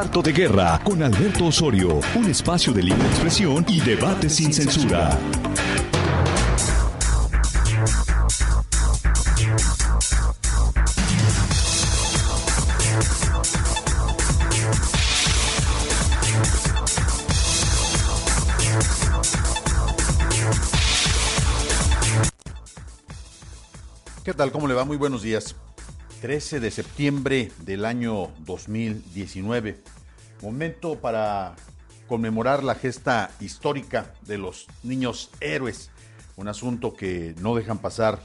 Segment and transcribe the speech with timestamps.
[0.00, 5.10] Cuarto de Guerra con Alberto Osorio, un espacio de libre expresión y debate sin censura.
[24.24, 24.50] ¿Qué tal?
[24.50, 24.86] ¿Cómo le va?
[24.86, 25.54] Muy buenos días.
[26.20, 29.78] 13 de septiembre del año 2019.
[30.42, 31.56] Momento para
[32.08, 35.90] conmemorar la gesta histórica de los niños héroes.
[36.36, 38.20] Un asunto que no dejan pasar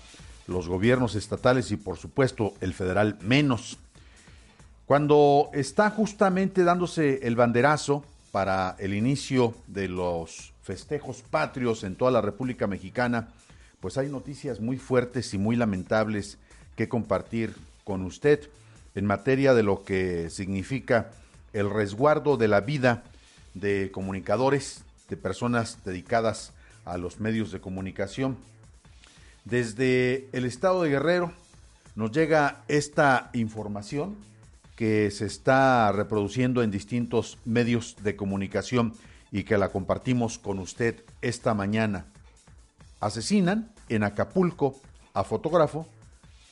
[0.46, 3.78] los gobiernos estatales y por supuesto el federal menos.
[4.86, 8.04] Cuando está justamente dándose el banderazo
[8.34, 13.30] para el inicio de los festejos patrios en toda la República Mexicana,
[13.80, 16.40] pues hay noticias muy fuertes y muy lamentables
[16.76, 18.50] que compartir con usted
[18.96, 21.12] en materia de lo que significa
[21.54, 23.04] el resguardo de la vida
[23.54, 26.52] de comunicadores, de personas dedicadas
[26.84, 28.38] a los medios de comunicación.
[29.46, 31.32] Desde el estado de Guerrero
[31.96, 34.18] nos llega esta información
[34.76, 38.94] que se está reproduciendo en distintos medios de comunicación
[39.32, 42.08] y que la compartimos con usted esta mañana.
[43.00, 44.80] Asesinan en Acapulco
[45.14, 45.88] a fotógrafo,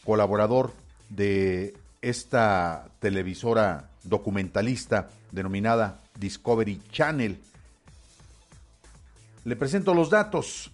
[0.06, 0.83] colaborador
[1.16, 7.40] de esta televisora documentalista denominada Discovery Channel.
[9.46, 10.72] Le presento los datos.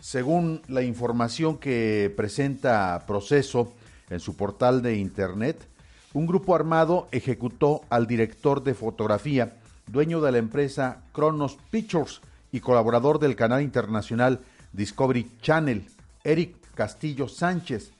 [0.00, 3.72] Según la información que presenta Proceso
[4.10, 5.68] en su portal de internet,
[6.12, 9.54] un grupo armado ejecutó al director de fotografía,
[9.86, 14.40] dueño de la empresa Kronos Pictures y colaborador del canal internacional
[14.72, 15.86] Discovery Channel,
[16.24, 17.92] Eric Castillo Sánchez,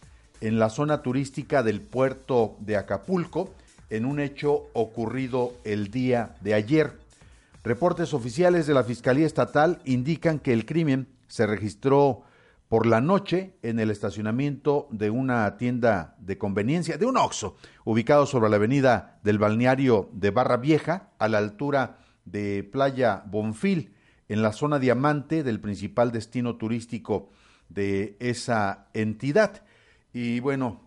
[0.43, 3.55] en la zona turística del puerto de Acapulco
[3.91, 6.99] en un hecho ocurrido el día de ayer.
[7.63, 12.23] Reportes oficiales de la Fiscalía Estatal indican que el crimen se registró
[12.69, 18.27] por la noche en el estacionamiento de una tienda de conveniencia, de un Oxxo, ubicado
[18.27, 23.95] sobre la avenida del balneario de Barra Vieja, a la altura de Playa Bonfil,
[24.29, 27.31] en la zona diamante del principal destino turístico
[27.69, 29.63] de esa entidad.
[30.13, 30.81] Y bueno,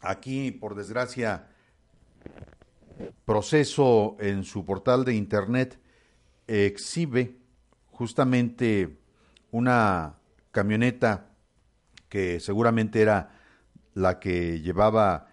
[0.00, 1.48] aquí, por desgracia,
[3.24, 5.78] Proceso en su portal de internet
[6.46, 7.38] exhibe
[7.90, 8.98] justamente
[9.50, 10.18] una
[10.50, 11.30] camioneta
[12.08, 13.40] que seguramente era
[13.94, 15.28] la que llevaba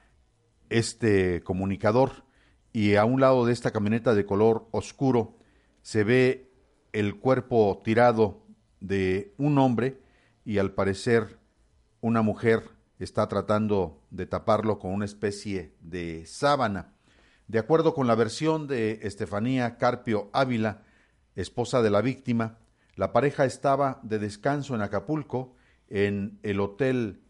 [0.69, 2.23] este comunicador.
[2.71, 5.37] Y a un lado de esta camioneta de color oscuro
[5.81, 6.51] se ve
[6.93, 8.43] el cuerpo tirado
[8.79, 9.99] de un hombre
[10.45, 11.39] y al parecer
[12.01, 16.93] una mujer está tratando de taparlo con una especie de sábana.
[17.47, 20.83] De acuerdo con la versión de Estefanía Carpio Ávila,
[21.35, 22.59] esposa de la víctima,
[22.95, 25.55] la pareja estaba de descanso en Acapulco,
[25.87, 27.23] en el hotel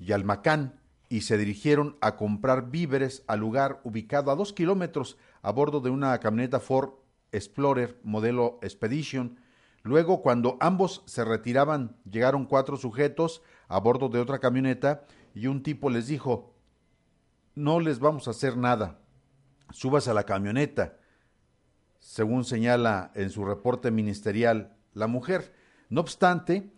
[0.00, 5.80] Yalmacán, y se dirigieron a comprar víveres al lugar ubicado a dos kilómetros a bordo
[5.80, 6.94] de una camioneta Ford
[7.30, 9.38] Explorer modelo Expedition.
[9.82, 15.04] Luego, cuando ambos se retiraban, llegaron cuatro sujetos a bordo de otra camioneta
[15.34, 16.54] y un tipo les dijo,
[17.54, 18.98] no les vamos a hacer nada,
[19.70, 20.96] subas a la camioneta,
[21.98, 25.54] según señala en su reporte ministerial la mujer.
[25.88, 26.72] No obstante,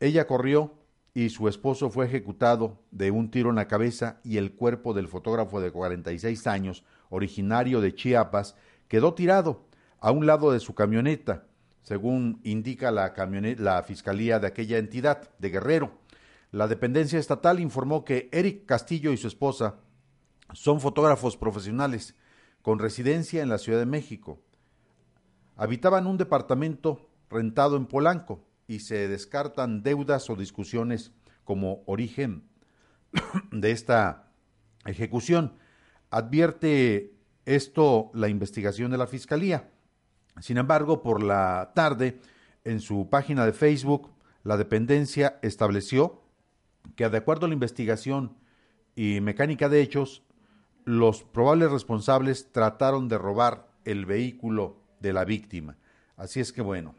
[0.00, 0.74] ella corrió
[1.14, 5.08] y su esposo fue ejecutado de un tiro en la cabeza y el cuerpo del
[5.08, 9.66] fotógrafo de 46 años, originario de Chiapas, quedó tirado
[10.00, 11.46] a un lado de su camioneta,
[11.82, 13.14] según indica la,
[13.58, 15.97] la fiscalía de aquella entidad de Guerrero.
[16.50, 19.80] La dependencia estatal informó que Eric Castillo y su esposa
[20.52, 22.14] son fotógrafos profesionales
[22.62, 24.40] con residencia en la Ciudad de México.
[25.56, 31.12] Habitaban un departamento rentado en Polanco y se descartan deudas o discusiones
[31.44, 32.48] como origen
[33.52, 34.30] de esta
[34.86, 35.58] ejecución.
[36.10, 37.14] Advierte
[37.44, 39.70] esto la investigación de la Fiscalía.
[40.40, 42.20] Sin embargo, por la tarde,
[42.64, 44.12] en su página de Facebook,
[44.44, 46.22] la dependencia estableció
[46.96, 48.36] que de acuerdo a la investigación
[48.94, 50.22] y mecánica de hechos,
[50.84, 55.76] los probables responsables trataron de robar el vehículo de la víctima.
[56.16, 56.94] Así es que bueno,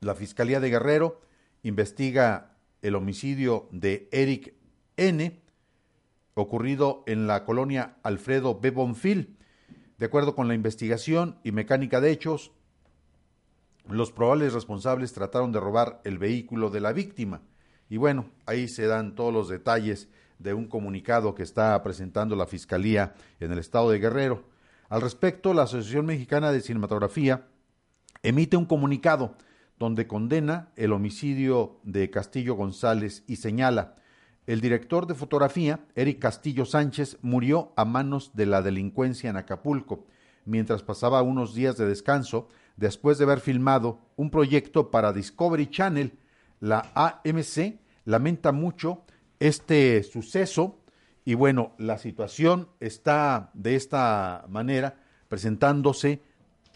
[0.00, 1.20] la Fiscalía de Guerrero
[1.62, 4.54] investiga el homicidio de Eric
[4.96, 5.40] N.,
[6.34, 8.70] ocurrido en la colonia Alfredo B.
[8.70, 9.36] Bonfil.
[9.98, 12.52] De acuerdo con la investigación y mecánica de hechos,
[13.88, 17.42] los probables responsables trataron de robar el vehículo de la víctima.
[17.90, 20.08] Y bueno, ahí se dan todos los detalles
[20.38, 24.44] de un comunicado que está presentando la Fiscalía en el estado de Guerrero.
[24.88, 27.46] Al respecto, la Asociación Mexicana de Cinematografía
[28.22, 29.34] emite un comunicado
[29.78, 33.96] donde condena el homicidio de Castillo González y señala,
[34.46, 40.06] el director de fotografía, Eric Castillo Sánchez, murió a manos de la delincuencia en Acapulco,
[40.44, 46.18] mientras pasaba unos días de descanso después de haber filmado un proyecto para Discovery Channel.
[46.60, 49.02] La AMC lamenta mucho
[49.38, 50.78] este suceso
[51.24, 54.96] y bueno, la situación está de esta manera
[55.28, 56.22] presentándose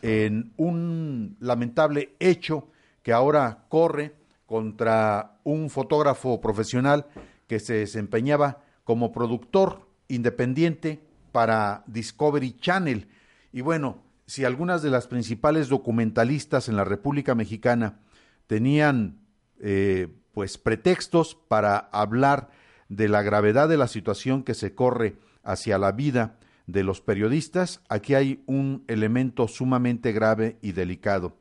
[0.02, 2.68] en un lamentable hecho
[3.02, 4.14] que ahora corre
[4.46, 7.06] contra un fotógrafo profesional
[7.46, 11.00] que se desempeñaba como productor independiente
[11.32, 13.08] para Discovery Channel.
[13.52, 18.00] Y bueno, si algunas de las principales documentalistas en la República Mexicana
[18.46, 19.23] tenían
[19.66, 22.50] eh, pues pretextos para hablar
[22.90, 27.80] de la gravedad de la situación que se corre hacia la vida de los periodistas,
[27.88, 31.38] aquí hay un elemento sumamente grave y delicado.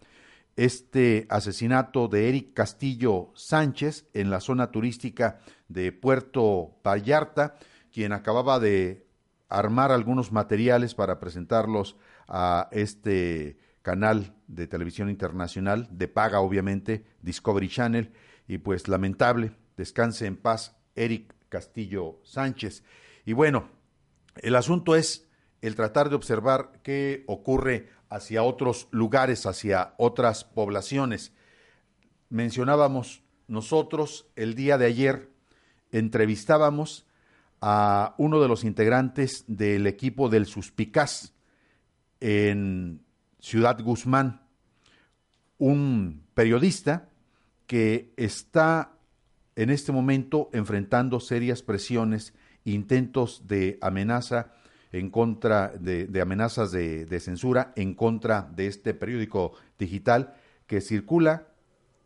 [0.55, 7.57] Este asesinato de Eric Castillo Sánchez en la zona turística de Puerto Vallarta,
[7.91, 9.05] quien acababa de
[9.49, 11.97] armar algunos materiales para presentarlos
[12.29, 18.13] a este canal de televisión internacional, de paga obviamente, Discovery Channel,
[18.47, 22.83] y pues lamentable, descanse en paz Eric Castillo Sánchez.
[23.25, 23.69] Y bueno,
[24.37, 25.27] el asunto es
[25.61, 31.33] el tratar de observar qué ocurre hacia otros lugares, hacia otras poblaciones.
[32.29, 35.29] Mencionábamos nosotros el día de ayer,
[35.91, 37.05] entrevistábamos
[37.61, 41.33] a uno de los integrantes del equipo del Suspicaz
[42.19, 43.03] en
[43.43, 44.39] Ciudad Guzmán,
[45.57, 47.09] un periodista
[47.67, 48.93] que está
[49.57, 54.53] en este momento enfrentando serias presiones, intentos de amenaza
[54.93, 60.35] en contra de, amenazas de, censura en contra de este periódico digital
[60.65, 61.49] que circula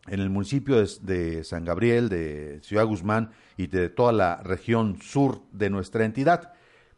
[0.07, 5.43] en el municipio de, San Gabriel, de Ciudad Guzmán y de toda la región sur
[5.51, 6.53] de nuestra entidad.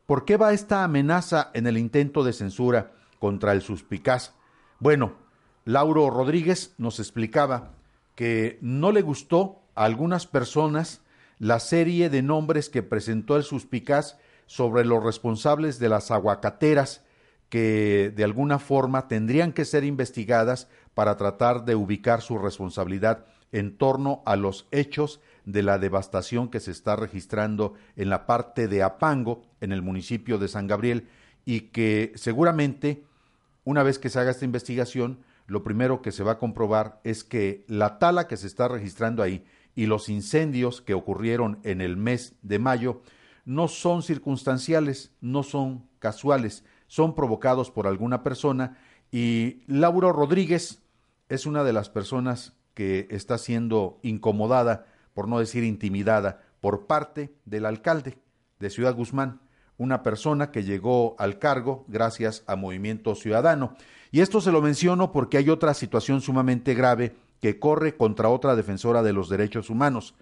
[0.05, 4.33] ¿Por qué va esta amenaza en el intento de censura contra el suspicaz?
[4.79, 5.13] Bueno,
[5.65, 7.73] Lauro Rodríguez nos explicaba
[8.15, 11.01] que no le gustó a algunas personas
[11.37, 17.03] la serie de nombres que presentó el suspicaz sobre los responsables de las aguacateras
[17.49, 23.77] que de alguna forma tendrían que ser investigadas para tratar de ubicar su responsabilidad en
[23.77, 28.83] torno a los hechos de la devastación que se está registrando en la parte de
[28.83, 31.07] Apango, en el municipio de San Gabriel,
[31.45, 33.03] y que seguramente,
[33.69, 37.23] una vez que se haga esta investigación, lo primero que se va a comprobar es
[37.23, 39.45] que la tala que se está registrando ahí
[39.75, 43.03] y los incendios que ocurrieron en el mes de mayo
[43.45, 48.79] no son circunstanciales, no son casuales, son provocados por alguna persona
[49.11, 50.81] y Lauro Rodríguez
[51.27, 57.35] es una de las personas que está siendo incomodada, por no decir intimidada, por parte
[57.45, 58.17] del alcalde
[58.57, 59.41] de Ciudad Guzmán,
[59.79, 63.75] una persona que llegó al cargo gracias a Movimiento Ciudadano.
[64.11, 68.55] Y esto se lo menciono porque hay otra situación sumamente grave que corre contra otra
[68.55, 70.15] defensora de los derechos humanos,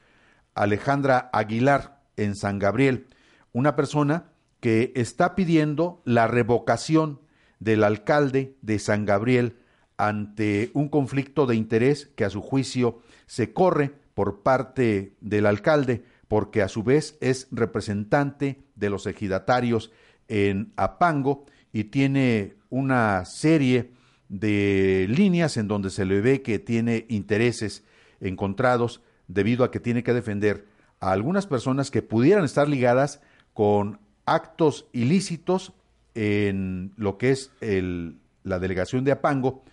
[0.54, 3.08] Alejandra Aguilar, en San Gabriel,
[3.52, 7.20] una persona que está pidiendo la revocación
[7.60, 9.58] del alcalde de San Gabriel
[9.98, 16.04] ante un conflicto de interés que a su juicio se corre por parte del alcalde,
[16.28, 19.92] porque a su vez es representante de los ejidatarios
[20.28, 23.92] en Apango y tiene una serie
[24.30, 27.84] de líneas en donde se le ve que tiene intereses
[28.20, 30.68] encontrados debido a que tiene que defender
[31.00, 33.22] a algunas personas que pudieran estar ligadas
[33.54, 35.74] con actos ilícitos
[36.16, 39.64] en lo que es el, la delegación de Apango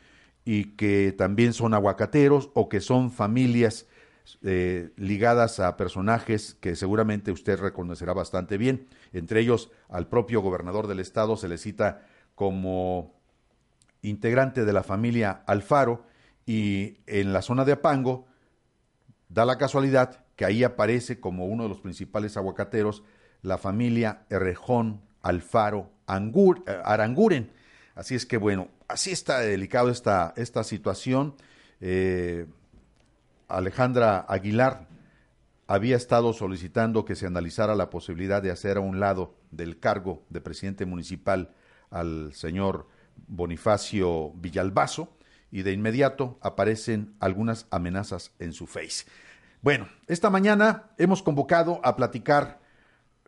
[0.44, 3.86] y que también son aguacateros o que son familias
[4.42, 8.88] eh, ligadas a personajes que seguramente usted reconocerá bastante bien.
[9.12, 13.14] Entre ellos, al propio gobernador del estado se le cita como
[14.02, 16.04] integrante de la familia Alfaro
[16.46, 18.26] y en la zona de Apango
[19.28, 23.02] da la casualidad que ahí aparece como uno de los principales aguacateros
[23.42, 27.50] la familia Errejón Alfaro Angur, eh, Aranguren.
[27.94, 31.34] Así es que bueno, así está delicado esta, esta situación.
[31.80, 32.46] Eh,
[33.48, 34.88] Alejandra Aguilar
[35.66, 40.22] había estado solicitando que se analizara la posibilidad de hacer a un lado del cargo
[40.28, 41.54] de presidente municipal
[41.90, 42.88] al señor
[43.26, 45.16] Bonifacio Villalbazo
[45.50, 49.06] y de inmediato aparecen algunas amenazas en su face.
[49.62, 52.60] Bueno, esta mañana hemos convocado a platicar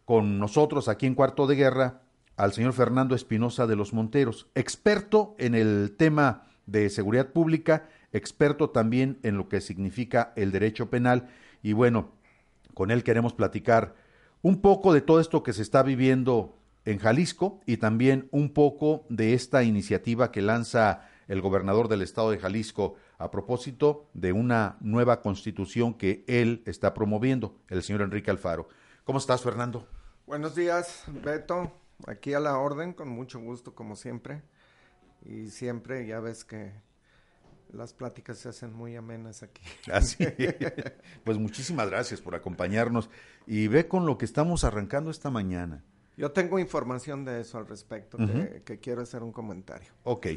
[0.05, 2.03] con nosotros aquí en Cuarto de Guerra
[2.37, 8.71] al señor Fernando Espinosa de los Monteros, experto en el tema de seguridad pública, experto
[8.71, 11.29] también en lo que significa el derecho penal
[11.63, 12.13] y bueno,
[12.75, 13.95] con él queremos platicar
[14.43, 19.05] un poco de todo esto que se está viviendo en Jalisco y también un poco
[19.09, 24.77] de esta iniciativa que lanza el gobernador del estado de Jalisco a propósito de una
[24.81, 28.69] nueva constitución que él está promoviendo, el señor Enrique Alfaro.
[29.05, 29.89] ¿Cómo estás, Fernando?
[30.27, 31.73] Buenos días, Beto.
[32.07, 34.43] Aquí a la orden, con mucho gusto, como siempre.
[35.25, 36.73] Y siempre, ya ves que
[37.73, 39.63] las pláticas se hacen muy amenas aquí.
[39.93, 40.27] Así.
[41.25, 43.11] pues muchísimas gracias por acompañarnos.
[43.47, 45.85] Y ve con lo que estamos arrancando esta mañana.
[46.17, 48.17] Yo tengo información de eso al respecto,
[48.65, 49.89] que, quiero hacer un comentario.
[50.05, 50.29] Ok,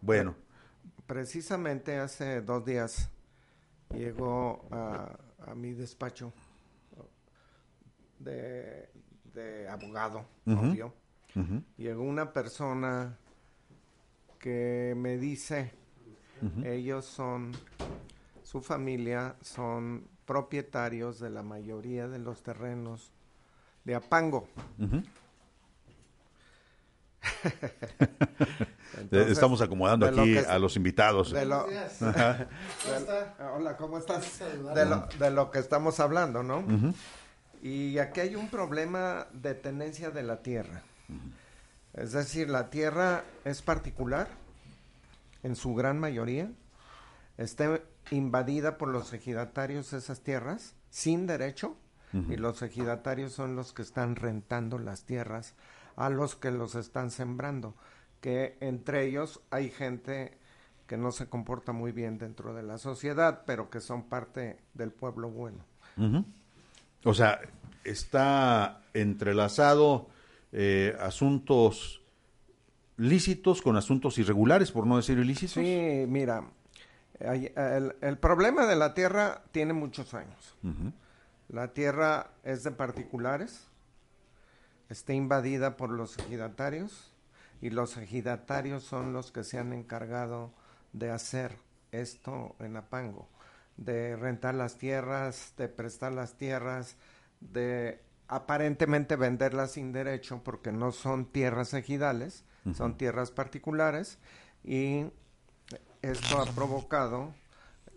[0.00, 0.34] bueno.
[1.06, 3.08] Precisamente hace dos días
[3.94, 5.16] llegó a,
[5.54, 6.32] mi despacho
[8.18, 8.88] de,
[9.70, 10.92] abogado, obvio.
[11.76, 13.16] Llegó una persona
[14.38, 15.72] que me dice,
[16.64, 17.52] ellos son,
[18.42, 23.12] su familia son propietarios de la mayoría de los terrenos
[23.84, 24.48] de Apango.
[29.10, 31.32] Estamos acomodando aquí a los invitados.
[33.54, 34.40] hola, ¿cómo estás?
[35.18, 36.64] De lo, que estamos hablando, ¿no?
[37.62, 40.82] Y aquí hay un problema de tenencia de la tierra.
[41.94, 44.28] Es decir, la tierra es particular,
[45.42, 46.50] en su gran mayoría.
[47.36, 47.80] Está
[48.10, 51.76] invadida por los ejidatarios esas tierras, sin derecho,
[52.12, 55.54] y los ejidatarios son los que están rentando las tierras
[55.94, 57.74] a los que los están sembrando,
[58.22, 60.38] que entre ellos hay gente
[60.86, 64.90] que no se comporta muy bien dentro de la sociedad, pero que son parte del
[64.90, 65.64] pueblo bueno.
[67.04, 67.40] O sea,
[67.84, 70.08] está entrelazado
[70.50, 72.00] eh, asuntos
[72.98, 75.54] lícitos con asuntos irregulares, por no decir ilícitos.
[75.54, 76.44] Sí, mira,
[77.20, 80.56] el, problema de la tierra tiene muchos años.
[81.48, 83.68] La tierra es de particulares,
[84.90, 87.14] está invadida por los ejidatarios
[87.62, 90.52] y los ejidatarios son los que se han encargado
[90.92, 91.56] de hacer
[91.92, 93.28] esto en Apango,
[93.76, 96.96] de rentar las tierras, de prestar las tierras,
[97.40, 104.18] de aparentemente venderlas sin derecho porque no son tierras ejidales, son tierras particulares
[104.64, 105.04] y
[106.02, 107.34] esto ha provocado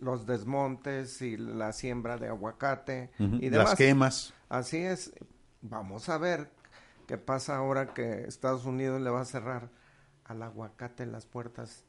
[0.00, 3.70] los desmontes y la siembra de aguacate y demás.
[3.70, 4.34] Las quemas.
[4.48, 5.12] Así es.
[5.60, 6.50] Vamos a ver
[7.12, 9.68] ¿Qué pasa ahora que Estados Unidos le va a cerrar
[10.24, 11.84] al aguacate las puertas?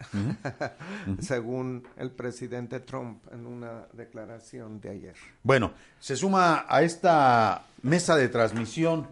[1.20, 5.14] Según el presidente Trump en una declaración de ayer.
[5.44, 9.06] Bueno, se suma a esta mesa de transmisión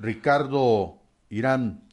[0.00, 0.98] Ricardo
[1.30, 1.83] Irán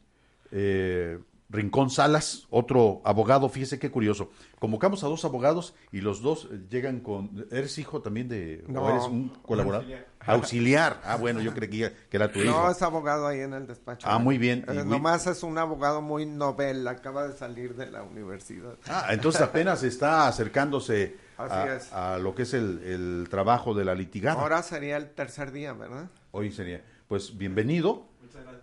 [0.52, 1.18] eh,
[1.52, 4.32] Rincón Salas, otro abogado, fíjese qué curioso.
[4.58, 7.46] Convocamos a dos abogados y los dos llegan con...
[7.52, 8.64] ¿Eres hijo también de...
[8.68, 9.86] No, eres un colaborador?
[10.20, 11.02] Auxiliar.
[11.04, 12.52] Ah, bueno, yo creía que era tu hijo.
[12.52, 14.08] No, es abogado ahí en el despacho.
[14.10, 14.64] Ah, muy bien.
[14.70, 18.76] Eh, nomás es un abogado muy novel, acaba de salir de la universidad.
[18.88, 24.40] Ah, entonces apenas está acercándose a, lo que es el, trabajo de la litigada.
[24.40, 26.10] Ahora sería el tercer día, ¿verdad?
[26.32, 26.82] Hoy sería.
[27.10, 28.06] Pues bienvenido.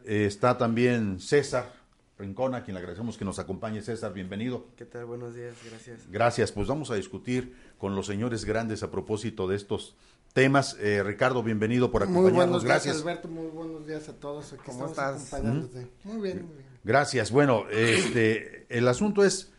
[0.07, 1.78] está también César
[2.19, 3.81] Rincón, a quien le agradecemos que nos acompañe.
[3.81, 4.67] César, bienvenido.
[4.77, 5.05] ¿Qué tal?
[5.05, 6.11] Buenos días, gracias.
[6.11, 9.95] Gracias, pues vamos a discutir con los señores grandes a propósito de estos
[10.33, 10.77] temas.
[10.81, 12.33] Eh, Ricardo, bienvenido por acompañarnos.
[12.33, 12.97] Muy buenos gracias.
[12.97, 13.29] días, Alberto.
[13.29, 14.53] Muy buenos días a todos.
[14.53, 15.33] Aquí ¿Cómo estás?
[15.33, 15.87] Acompañándote.
[16.03, 16.67] Muy bien, muy bien.
[16.83, 17.31] Gracias.
[17.31, 19.53] Bueno, este, el asunto es,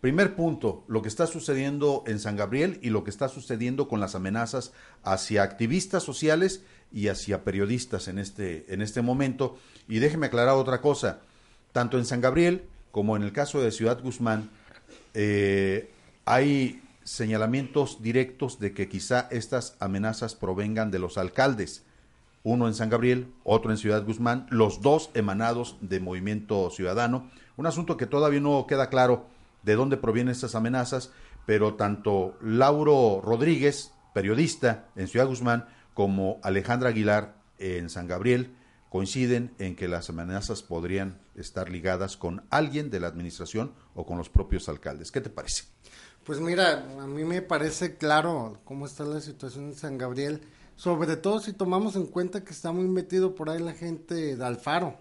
[0.00, 3.98] primer punto, lo que está sucediendo en San Gabriel y lo que está sucediendo con
[3.98, 9.58] las amenazas hacia activistas sociales y hacia periodistas en este, en este momento.
[9.88, 11.22] Y déjeme aclarar otra cosa
[11.74, 12.62] tanto en San Gabriel
[12.92, 14.48] como en el caso de Ciudad Guzmán,
[15.12, 15.90] eh,
[16.24, 21.82] hay señalamientos directos de que quizá estas amenazas provengan de los alcaldes,
[22.44, 27.66] uno en San Gabriel, otro en Ciudad Guzmán, los dos emanados de Movimiento Ciudadano, un
[27.66, 29.26] asunto que todavía no queda claro
[29.64, 31.10] de dónde provienen estas amenazas,
[31.46, 38.54] pero tanto Lauro Rodríguez, periodista en Ciudad Guzmán, como Alejandra Aguilar en San Gabriel,
[38.94, 44.18] coinciden en que las amenazas podrían estar ligadas con alguien de la administración o con
[44.18, 45.10] los propios alcaldes.
[45.10, 45.64] ¿Qué te parece?
[46.22, 50.42] Pues mira, a mí me parece claro cómo está la situación en San Gabriel,
[50.76, 54.44] sobre todo si tomamos en cuenta que está muy metido por ahí la gente de
[54.44, 54.96] Alfaro.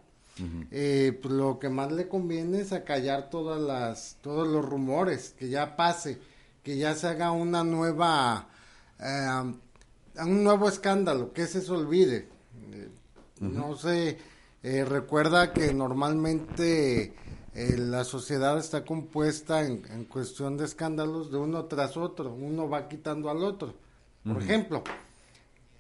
[0.71, 5.49] Eh, pues lo que más le conviene es acallar todas las, todos los rumores, que
[5.49, 6.19] ya pase,
[6.63, 8.49] que ya se haga una nueva,
[8.99, 9.53] eh,
[10.15, 12.33] un nuevo escándalo, que se olvide.
[13.51, 14.17] No sé,
[14.65, 17.13] Eh, recuerda que normalmente
[17.53, 22.69] eh, la sociedad está compuesta en, en, cuestión de escándalos de uno tras otro, uno
[22.69, 23.73] va quitando al otro.
[24.23, 24.81] Por ejemplo,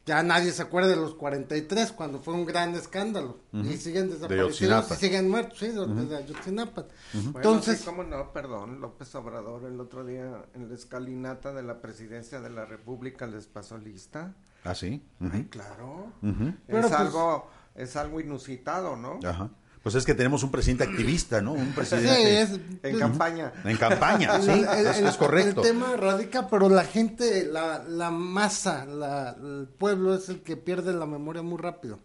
[0.05, 4.91] ya nadie se acuerda de los 43 cuando fue un gran escándalo y siguen desaparecidos
[4.91, 6.87] y siguen muertos, sí, de, Ayotzinapa.
[7.13, 12.41] Entonces, cómo no, perdón, López Obrador el otro día en la escalinata de la presidencia
[12.41, 14.35] de la República les pasó lista.
[14.63, 15.03] Ah, sí.
[15.49, 16.13] claro.
[16.21, 19.19] Es pues algo es algo inusitado, ¿no?
[19.27, 19.49] Ajá.
[19.81, 21.51] Pues es que tenemos un presidente activista, ¿no?
[21.51, 23.51] Un presidente sí, en campaña.
[23.65, 25.61] En campaña, sí, es, correcto.
[25.61, 30.55] El tema radica, pero la gente, la, la masa, la, el pueblo es el que
[30.55, 31.99] pierde la memoria muy rápido.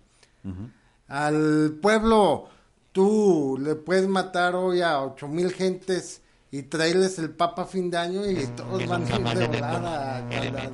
[1.06, 2.48] Al pueblo,
[2.90, 7.90] tú le puedes matar hoy a ocho mil gentes y traerles el papa a fin
[7.90, 10.26] de año y todos van a ir de volada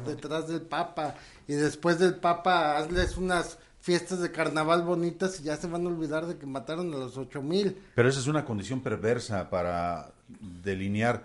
[0.06, 1.16] detrás del papa
[1.48, 5.88] y después del papa hazles unas fiestas de carnaval bonitas y ya se van a
[5.88, 7.76] olvidar de que mataron a los ocho mil.
[7.94, 10.12] Pero esa es una condición perversa para
[10.62, 11.24] delinear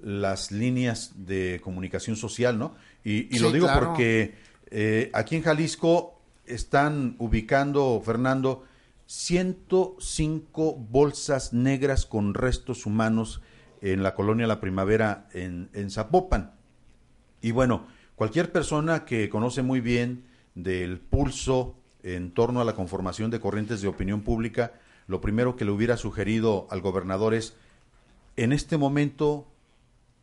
[0.00, 2.76] las líneas de comunicación social, ¿no?
[3.04, 4.36] Y, lo digo porque
[4.70, 8.64] eh, aquí en Jalisco están ubicando, Fernando,
[9.06, 13.40] 105 bolsas negras con restos humanos
[13.80, 16.52] en la colonia La Primavera en, en Zapopan.
[17.40, 23.30] Y bueno, cualquier persona que conoce muy bien del pulso en torno a la conformación
[23.30, 24.72] de corrientes de opinión pública,
[25.06, 27.56] lo primero que le hubiera sugerido al gobernador es,
[28.36, 29.48] en este momento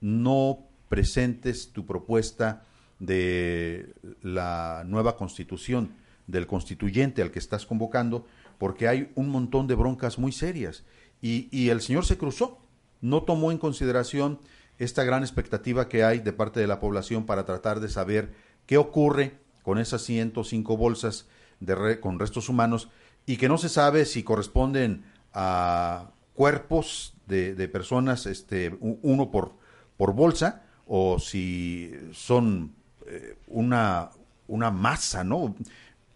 [0.02, 0.60] no
[0.90, 2.64] presentes tu propuesta
[3.00, 5.92] de la nueva constitución,
[6.28, 8.26] del constituyente al que estás convocando,
[8.58, 10.84] porque hay un montón de broncas muy serias.
[11.22, 12.60] Y, y el señor se cruzó,
[13.02, 14.40] no tomó en consideración
[14.78, 18.34] esta gran expectativa que hay de parte de la población para tratar de saber
[18.66, 21.28] qué ocurre con esas 105 bolsas
[21.60, 22.90] de con restos humanos
[23.26, 29.54] y que no se sabe si corresponden a cuerpos de, de personas, este, uno por,
[29.98, 32.76] por bolsa, o si son
[33.08, 34.12] eh, una,
[34.48, 35.56] una masa, ¿no?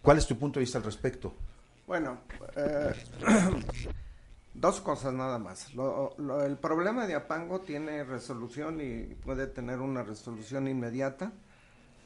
[0.02, 1.34] ¿Cuál es tu punto de vista al respecto?
[1.86, 2.20] Bueno,
[2.56, 2.92] eh,
[4.54, 5.68] dos cosas nada más.
[5.72, 11.32] el problema de Apango tiene resolución y puede tener una resolución inmediata.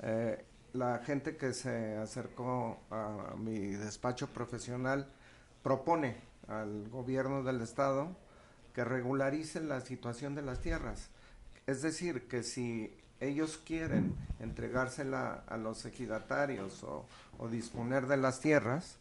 [0.02, 5.08] Eh, la gente que se acercó a mi despacho profesional
[5.62, 6.16] propone
[6.48, 8.16] al gobierno del estado
[8.74, 11.08] que regularice la situación de las tierras.
[11.66, 17.06] Es decir, que si ellos quieren entregársela a los ejidatarios o,
[17.50, 18.98] disponer de las tierras,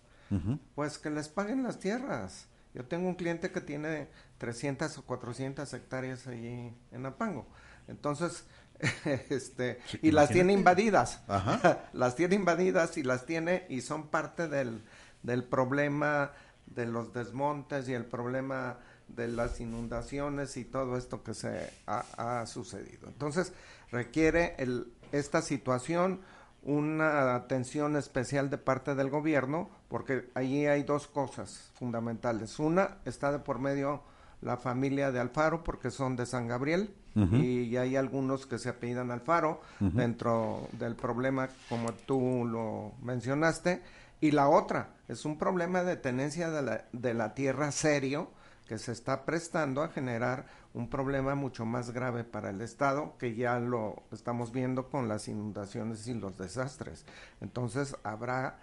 [0.75, 2.47] pues que les paguen las tierras.
[2.73, 4.07] Yo tengo un cliente que tiene
[4.39, 7.47] 300 o 400 hectáreas allí en Apango.
[7.87, 8.45] Entonces,
[9.29, 11.21] este, y las tiene invadidas.
[11.93, 14.81] las tiene invadidas y las tiene y son parte del,
[15.21, 16.31] del problema
[16.65, 22.45] de los desmontes y el problema de las inundaciones y todo esto que se ha,
[22.47, 23.07] sucedido.
[23.07, 23.53] Entonces,
[23.91, 26.21] requiere el, esta situación
[26.65, 32.59] una atención especial de parte del gobierno, porque allí hay dos cosas fundamentales.
[32.59, 34.03] Una, está de por medio
[34.41, 39.11] la familia de Alfaro, porque son de San Gabriel, y hay algunos que se apellidan
[39.11, 43.83] Alfaro dentro del problema como tú lo mencionaste.
[44.19, 48.31] Y la otra es un problema de tenencia de la, de la tierra serio
[48.67, 53.35] que se está prestando a generar un problema mucho más grave para el Estado, que
[53.35, 57.05] ya lo estamos viendo con las inundaciones y los desastres.
[57.41, 58.59] Entonces habrá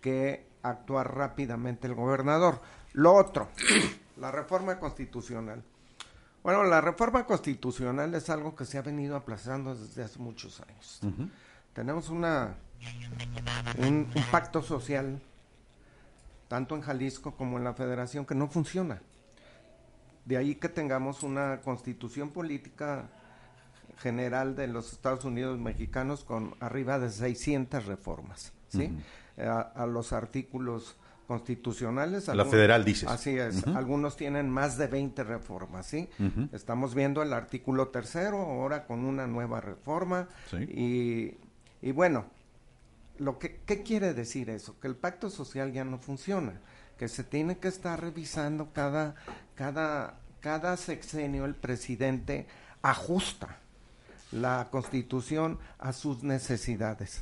[0.00, 2.60] que actuar rápidamente el gobernador.
[2.92, 3.48] Lo otro,
[4.18, 5.62] la reforma constitucional.
[6.42, 11.00] Bueno, la reforma constitucional es algo que se ha venido aplazando desde hace muchos años.
[11.72, 12.54] Tenemos una
[13.78, 15.20] un, pacto social,
[16.48, 19.00] tanto en Jalisco como en la federación, que no funciona.
[20.24, 23.08] De ahí que tengamos una constitución política
[23.98, 28.90] general de los Estados Unidos mexicanos con arriba de 600 reformas, ¿sí?
[29.38, 32.28] a, los artículos constitucionales.
[32.28, 33.08] La federal dices.
[33.08, 33.66] Así es.
[33.68, 36.08] Algunos tienen más de 20 reformas, ¿sí?
[36.52, 40.28] Estamos viendo el artículo tercero ahora con una nueva reforma.
[40.52, 41.34] Y,
[41.82, 42.26] y, bueno,
[43.18, 44.78] lo que, ¿qué quiere decir eso?
[44.80, 46.60] Que el pacto social ya no funciona,
[46.98, 49.14] que se tiene que estar revisando cada,
[49.54, 52.46] cada, cada sexenio el presidente
[52.82, 53.58] ajusta
[54.32, 57.20] la constitución a sus necesidades.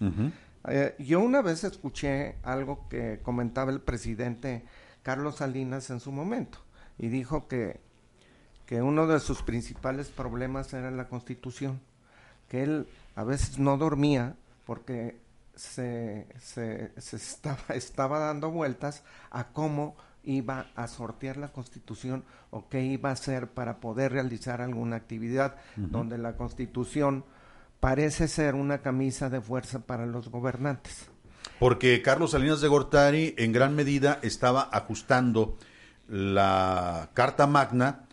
[0.68, 4.64] Eh, yo una vez escuché algo que comentaba el presidente
[5.02, 6.58] Carlos Salinas en su momento
[6.98, 7.80] y dijo que,
[8.66, 11.80] que uno de sus principales problemas era la constitución,
[12.48, 15.16] que él a veces no dormía porque
[15.54, 22.82] se, se, estaba, estaba dando vueltas a cómo iba a sortear la constitución o qué
[22.82, 27.24] iba a hacer para poder realizar alguna actividad donde la constitución
[27.80, 31.10] parece ser una camisa de fuerza para los gobernantes.
[31.58, 35.56] Porque Carlos Salinas de Gortari en gran medida estaba ajustando
[36.08, 38.06] la Carta Magna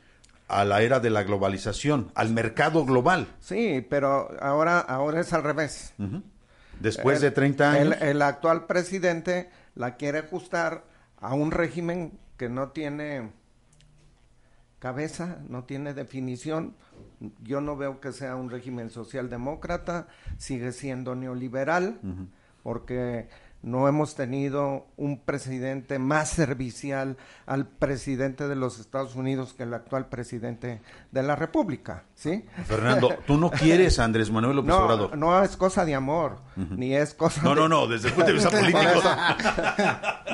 [0.48, 3.28] a la era de la globalización, al mercado global.
[3.40, 5.94] Sí, pero ahora, ahora es al revés.
[6.80, 7.96] Después de 30 años.
[8.02, 10.86] El, actual presidente la quiere ajustar
[11.18, 13.32] a un régimen que no tiene
[14.80, 16.76] cabeza, no tiene definición.
[17.44, 22.00] Yo no veo que sea un régimen socialdemócrata, sigue siendo neoliberal,
[22.64, 23.28] porque
[23.62, 29.74] no hemos tenido un presidente más servicial al presidente de los Estados Unidos que el
[29.74, 32.46] actual presidente de la República, ¿sí?
[32.66, 35.18] Fernando, tú no quieres a Andrés Manuel López no, Obrador.
[35.18, 37.56] No es cosa de amor, ni es cosa No, de...
[37.56, 39.02] no, no, desde el punto de vista político.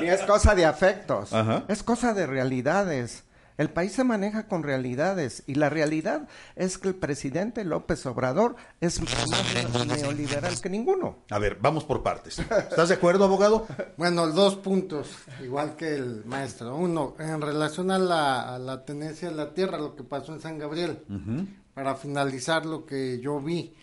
[0.00, 1.30] ni es cosa de afectos,
[1.68, 3.25] es cosa de realidades.
[3.58, 8.56] El país se maneja con realidades y la realidad es que el presidente López Obrador
[8.82, 11.16] es más neoliberal que ninguno.
[11.30, 12.38] A ver, vamos por partes.
[12.38, 13.66] ¿Estás de acuerdo, abogado?
[13.96, 15.08] Bueno, dos puntos,
[15.42, 16.76] igual que el maestro.
[16.76, 20.98] Uno, en relación a la, tenencia de la tierra, lo que pasó en San Gabriel,
[21.72, 23.74] para finalizar lo que yo vi.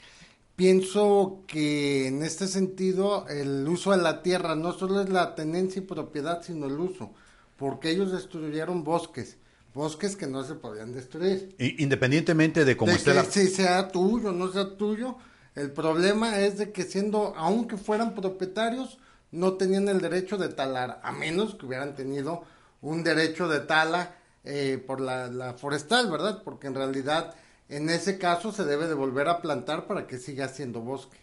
[0.55, 5.81] Pienso que en este sentido el uso de la tierra no solo es la tenencia
[5.81, 7.11] y propiedad, sino el uso,
[7.57, 9.37] porque ellos destruyeron bosques
[9.73, 11.55] bosques que no se podían destruir.
[11.57, 13.23] independientemente de cómo esté la...
[13.25, 15.17] Si sea tuyo o no sea tuyo,
[15.55, 18.97] el problema es de que siendo, aunque fueran propietarios,
[19.31, 22.43] no tenían el derecho de talar, a menos que hubieran tenido
[22.81, 26.41] un derecho de tala eh, por la, forestal, ¿verdad?
[26.43, 27.33] Porque en realidad
[27.69, 31.17] en ese caso se debe de volver a plantar para que siga siendo bosque.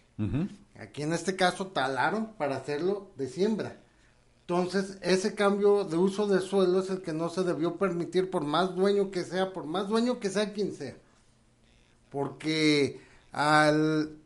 [0.79, 3.77] Aquí en este caso talaron para hacerlo de siembra.
[4.51, 8.43] Entonces, ese cambio de uso de suelo es el que no se debió permitir por
[8.43, 10.97] más dueño que sea, por más dueño que sea quien sea.
[12.11, 14.17] Porque al,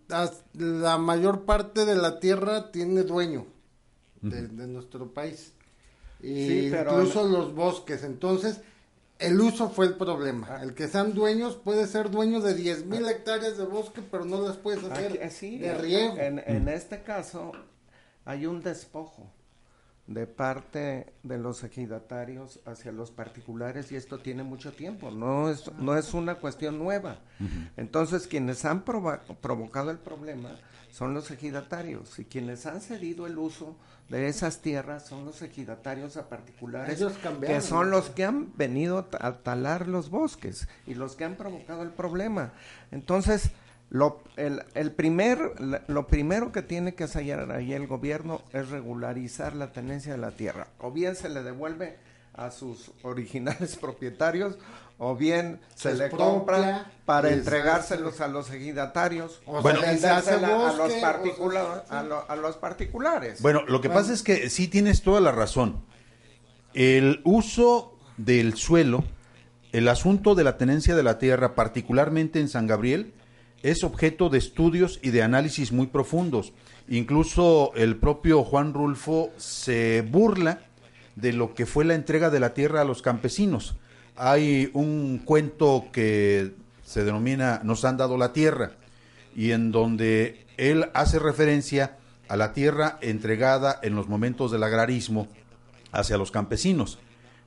[0.55, 3.45] la mayor parte de la tierra tiene dueño
[4.23, 5.53] de, nuestro país.
[6.23, 8.03] Y incluso los bosques.
[8.03, 8.63] Entonces,
[9.19, 10.47] el uso fue el problema.
[10.49, 10.63] Ah.
[10.63, 14.41] El que sean dueños puede ser dueño de 10 mil hectáreas de bosque, pero no
[14.41, 16.17] las puedes hacer de riego.
[16.17, 17.53] En, en este caso,
[18.25, 19.31] hay un despojo
[20.07, 25.73] de parte de los ejidatarios hacia los particulares y esto tiene mucho tiempo, no es,
[25.79, 27.21] no es una cuestión nueva.
[27.77, 30.51] Entonces quienes han provocado el problema
[30.91, 33.77] son los ejidatarios y quienes han cedido el uso
[34.09, 37.03] de esas tierras son los ejidatarios a particulares
[37.41, 41.83] que son los que han venido a talar los bosques y los que han provocado
[41.83, 42.53] el problema.
[42.91, 43.51] Entonces,
[43.91, 45.39] lo, el, el primer,
[45.87, 50.33] lo primero que tiene que hacer ahí el gobierno es regularizar la tenencia de la
[50.33, 50.69] tierra.
[50.81, 51.97] O bien se le devuelve
[52.35, 54.59] a sus originales propietarios,
[54.99, 60.05] o bien se, le compra para entregárselos a los ejidatarios, o bueno, a, los
[62.29, 63.43] a, los particulares.
[63.43, 65.85] Bueno, lo que pasa es que sí tienes toda la razón.
[66.75, 69.05] El uso del suelo,
[69.73, 73.15] el asunto de la tenencia de la tierra, particularmente en San Gabriel,
[73.65, 76.53] es objeto de estudios y de análisis muy profundos.
[76.87, 80.61] Incluso el propio Juan Rulfo se burla
[81.17, 83.75] de lo que fue la entrega de la tierra a los campesinos.
[84.17, 86.53] Hay un cuento que
[86.85, 88.73] se denomina Nos han dado la tierra
[89.35, 91.97] y en donde él hace referencia
[92.29, 95.27] a la tierra entregada en los momentos del agrarismo
[95.91, 96.99] hacia los campesinos,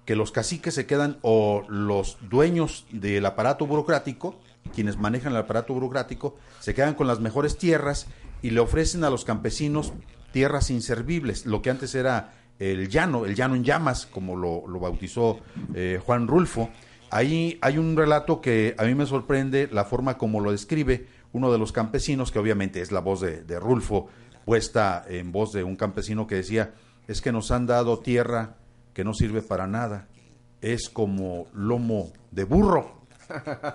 [0.04, 5.74] que los caciques se quedan o los dueños del aparato burocrático quienes manejan el aparato
[5.74, 8.08] burocrático, se quedan con las mejores tierras
[8.42, 9.94] y le ofrecen a los campesinos
[10.32, 15.40] tierras inservibles, lo que antes era el llano, el llano en llamas, como lo, bautizó
[15.74, 16.70] eh, Juan Rulfo.
[17.10, 21.52] Ahí hay un relato que a mí me sorprende la forma como lo describe uno
[21.52, 24.08] de los campesinos, que obviamente es la voz de, de Rulfo,
[24.46, 26.74] puesta en voz de un campesino que decía,
[27.08, 28.56] es que nos han dado tierra
[28.94, 30.08] que no sirve para nada,
[30.62, 32.97] es como lomo de burro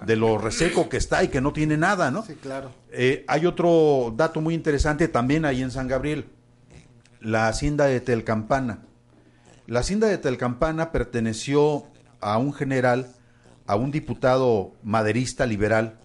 [0.07, 2.25] de lo reseco que está y que no tiene nada, ¿no?
[2.25, 2.73] Sí, claro.
[2.91, 6.27] Eh, hay otro dato muy interesante también ahí en San Gabriel,
[7.21, 8.81] la hacienda de Telcampana.
[9.67, 11.87] La hacienda de Telcampana perteneció
[12.21, 13.13] a un general,
[13.67, 15.99] a un diputado maderista liberal,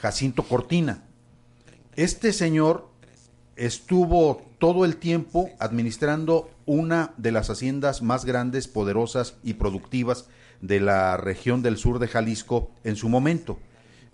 [0.00, 1.04] Jacinto Cortina.
[1.94, 2.88] Este señor
[3.56, 10.26] estuvo todo el tiempo administrando una de las haciendas más grandes, poderosas y productivas
[10.62, 13.58] de la región del sur de Jalisco en su momento.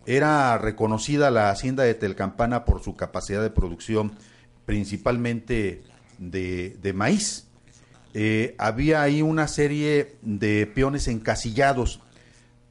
[0.07, 4.13] Era reconocida la hacienda de Telcampana por su capacidad de producción
[4.65, 5.83] principalmente
[6.19, 7.47] de, maíz.
[8.15, 12.01] eh, había ahí una serie de peones encasillados.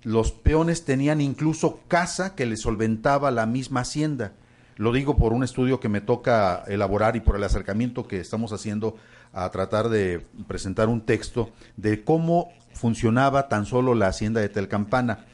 [0.04, 4.34] Los peones tenían incluso casa que les solventaba la misma hacienda.
[4.76, 8.54] Lo digo por un estudio que me toca elaborar y por el acercamiento que estamos
[8.54, 8.96] haciendo
[9.34, 15.26] a tratar de presentar un texto de cómo funcionaba tan solo la hacienda de Telcampana.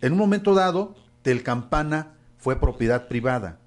[0.00, 3.58] En un momento dado, Telcampana fue propiedad privada,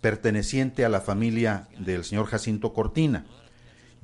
[0.00, 3.26] perteneciente a la familia del señor Jacinto Cortina.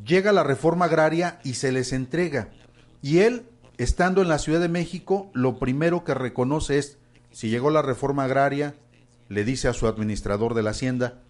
[0.05, 2.48] Llega la reforma agraria y se les entrega.
[3.02, 3.46] Y él,
[3.78, 6.98] estando en la Ciudad de México, lo primero que reconoce es,
[7.31, 8.74] si llegó la reforma agraria,
[9.28, 11.20] le dice a su administrador de la hacienda,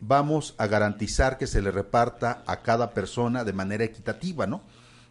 [0.00, 4.62] vamos a garantizar que se le reparta a cada persona de manera equitativa, ¿no?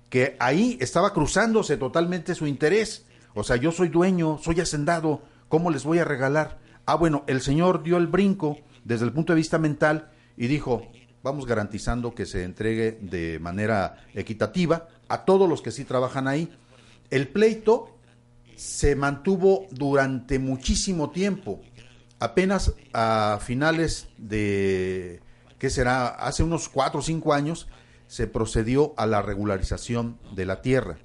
[0.10, 3.06] Que ahí estaba cruzándose totalmente su interés.
[3.34, 6.60] O sea, yo soy dueño, soy hacendado, ¿cómo les voy a regalar?
[6.86, 10.92] Ah, bueno, el señor dio el brinco desde el punto de vista mental y dijo,
[11.22, 16.50] vamos garantizando que se entregue de manera equitativa a todos los que sí trabajan ahí.
[17.10, 17.96] El pleito
[18.56, 21.62] se mantuvo durante muchísimo tiempo
[22.20, 25.22] apenas a finales de,
[25.58, 26.08] ¿qué será?
[26.08, 27.68] Hace unos cuatro o cinco años
[28.10, 30.98] se procedió a la regularización de la tierra.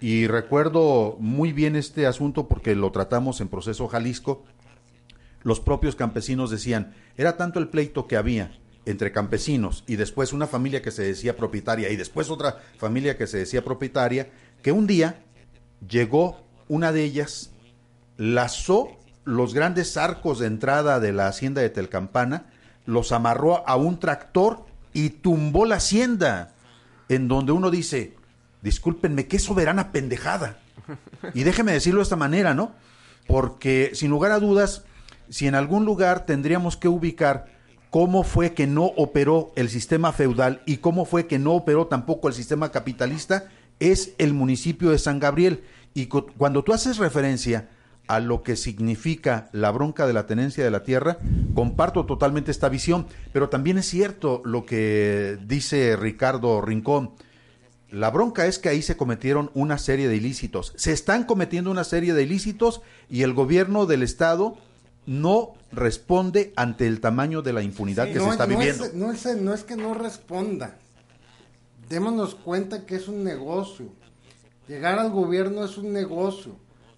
[0.00, 4.44] Y recuerdo muy bien este asunto porque lo tratamos en proceso Jalisco.
[5.44, 10.48] Los propios campesinos decían, era tanto el pleito que había entre campesinos y después una
[10.48, 14.28] familia que se decía propietaria y después otra familia que se decía propietaria,
[14.62, 15.22] que un día
[15.88, 17.52] llegó una de ellas,
[18.16, 18.88] lazó
[19.24, 22.46] los grandes arcos de entrada de la hacienda de Telcampana,
[22.84, 26.54] los amarró a un tractor y tumbó la hacienda,
[27.10, 28.14] en donde uno dice,
[28.62, 30.56] discúlpenme, qué soberana pendejada.
[31.34, 32.72] Y déjeme decirlo de esta manera, ¿no?
[33.26, 34.84] Porque sin lugar a dudas,
[35.28, 37.44] si en algún lugar tendríamos que ubicar
[37.90, 42.28] cómo fue que no operó el sistema feudal y cómo fue que no operó tampoco
[42.28, 45.62] el sistema capitalista, es el municipio de San Gabriel.
[45.92, 47.68] Y cuando tú haces referencia
[48.08, 51.18] a lo que significa la bronca de la tenencia de la tierra,
[51.54, 57.12] comparto totalmente esta visión, pero también es cierto lo que dice Ricardo Rincón.
[57.90, 60.72] La bronca es que ahí se cometieron una serie de ilícitos.
[60.76, 64.56] Se están cometiendo una serie de ilícitos y el gobierno del Estado
[65.06, 68.86] no responde ante el tamaño de la impunidad que se está viviendo.
[68.94, 70.76] no, es, no es que no responda.
[71.88, 73.86] Démonos cuenta que es un negocio.
[74.66, 76.56] Llegar al gobierno es un negocio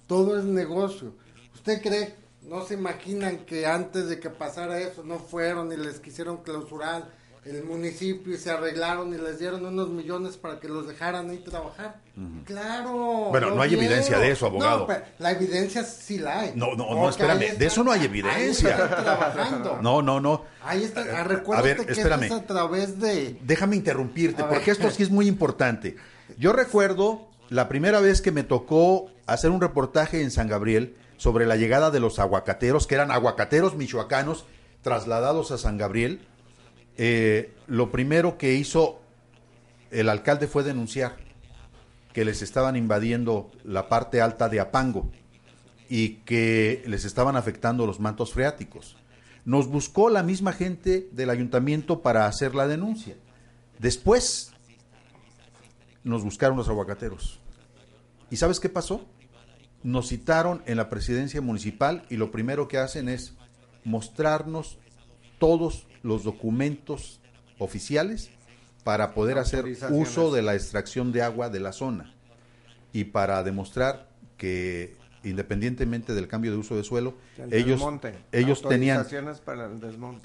[0.09, 1.12] todo es negocio.
[1.55, 6.01] ¿Usted cree, no se imaginan que antes de que pasara eso no fueron y les
[6.01, 10.87] quisieron clausurar el municipio y se arreglaron y les dieron unos millones para que los
[10.88, 12.01] dejaran ahí trabajar?
[12.44, 13.29] Claro.
[13.31, 14.87] Bueno, no hay evidencia de eso, abogado.
[14.88, 16.53] No, la evidencia sí la hay.
[16.55, 18.77] No, no, no, espérame, de eso no hay evidencia.
[18.77, 19.79] trabajando.
[19.83, 20.44] No, no, no.
[20.62, 22.25] Ahí está, eh, a ver, que espérame.
[22.25, 23.38] es a través de...
[23.42, 25.97] Déjame interrumpirte, porque esto sí es muy importante.
[26.38, 31.47] Yo recuerdo la primera vez que me tocó hacer un reportaje en San Gabriel sobre
[31.47, 34.47] la llegada de los aguacateros, que eran aguacateros michoacanos
[34.83, 36.21] trasladados a San Gabriel,
[36.97, 39.01] eh, lo primero que hizo
[39.91, 41.17] el alcalde fue denunciar
[42.12, 45.11] que les estaban invadiendo la parte alta de Apango
[45.88, 48.97] y que les estaban afectando los mantos freáticos.
[49.45, 53.17] Nos buscó la misma gente del ayuntamiento para hacer la denuncia.
[53.79, 54.53] Después
[56.03, 57.41] nos buscaron los aguacateros.
[58.31, 59.07] ¿Y sabes qué pasó?
[59.88, 63.33] Nos citaron en la presidencia municipal y lo primero que hacen es
[63.85, 64.77] mostrarnos
[65.38, 67.20] todos los documentos
[67.59, 68.31] oficiales
[68.85, 72.12] para poder hacer uso de la extracción de agua de la zona
[72.92, 77.14] y para demostrar que independientemente del cambio de uso de suelo,
[77.51, 77.83] ellos,
[78.31, 79.07] ellos tenían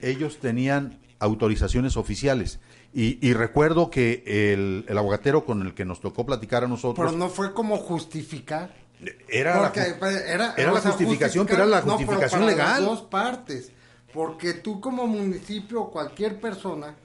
[0.01, 2.59] ellos tenían autorizaciones oficiales.
[2.93, 7.07] Y, recuerdo que el, el, aguatero con el que nos tocó platicar a nosotros...
[7.07, 8.82] Pero no fue como justificar.
[9.27, 12.85] Era la, pues, era, la justificación, pero era la justificación legal.
[12.85, 13.71] dos partes.
[14.13, 16.95] Porque tú como municipio o cualquier persona,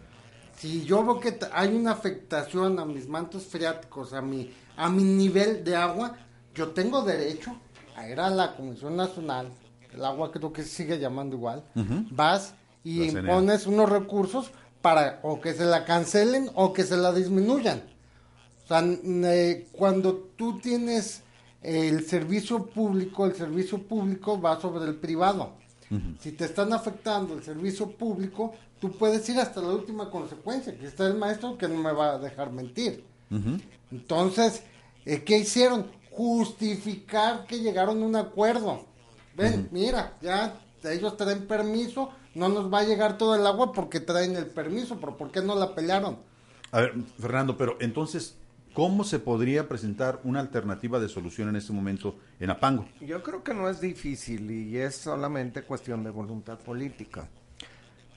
[0.58, 5.04] si yo veo que hay una afectación a mis mantos freáticos, a mi, a mi
[5.04, 6.16] nivel de agua,
[6.54, 7.56] yo tengo derecho
[7.96, 9.48] a ir a la Comisión Nacional,
[9.92, 11.64] el agua creo que sigue llamando igual,
[12.10, 14.50] vas y impones unos recursos
[14.82, 17.82] para o que se la cancelen o que se la disminuyan.
[18.64, 21.22] O sea, eh, cuando tú tienes
[21.62, 25.52] el servicio público, el servicio público va sobre el privado.
[26.20, 30.86] Si te están afectando el servicio público, tú puedes ir hasta la última consecuencia, que
[30.86, 33.04] está el maestro que no me va a dejar mentir.
[33.90, 34.62] Entonces,
[35.06, 35.86] eh, ¿qué hicieron?
[36.10, 38.84] Justificar que llegaron a un acuerdo.
[39.34, 44.00] Ven, mira, ya ellos traen permiso, no nos va a llegar todo el agua porque
[44.00, 46.18] traen el permiso, pero ¿por qué no la pelearon?
[46.70, 48.34] A ver, Fernando, pero entonces,
[48.78, 52.86] ¿cómo se podría presentar una alternativa de solución en este momento en Apango?
[53.00, 57.28] Yo creo que no es difícil y es solamente cuestión de voluntad política.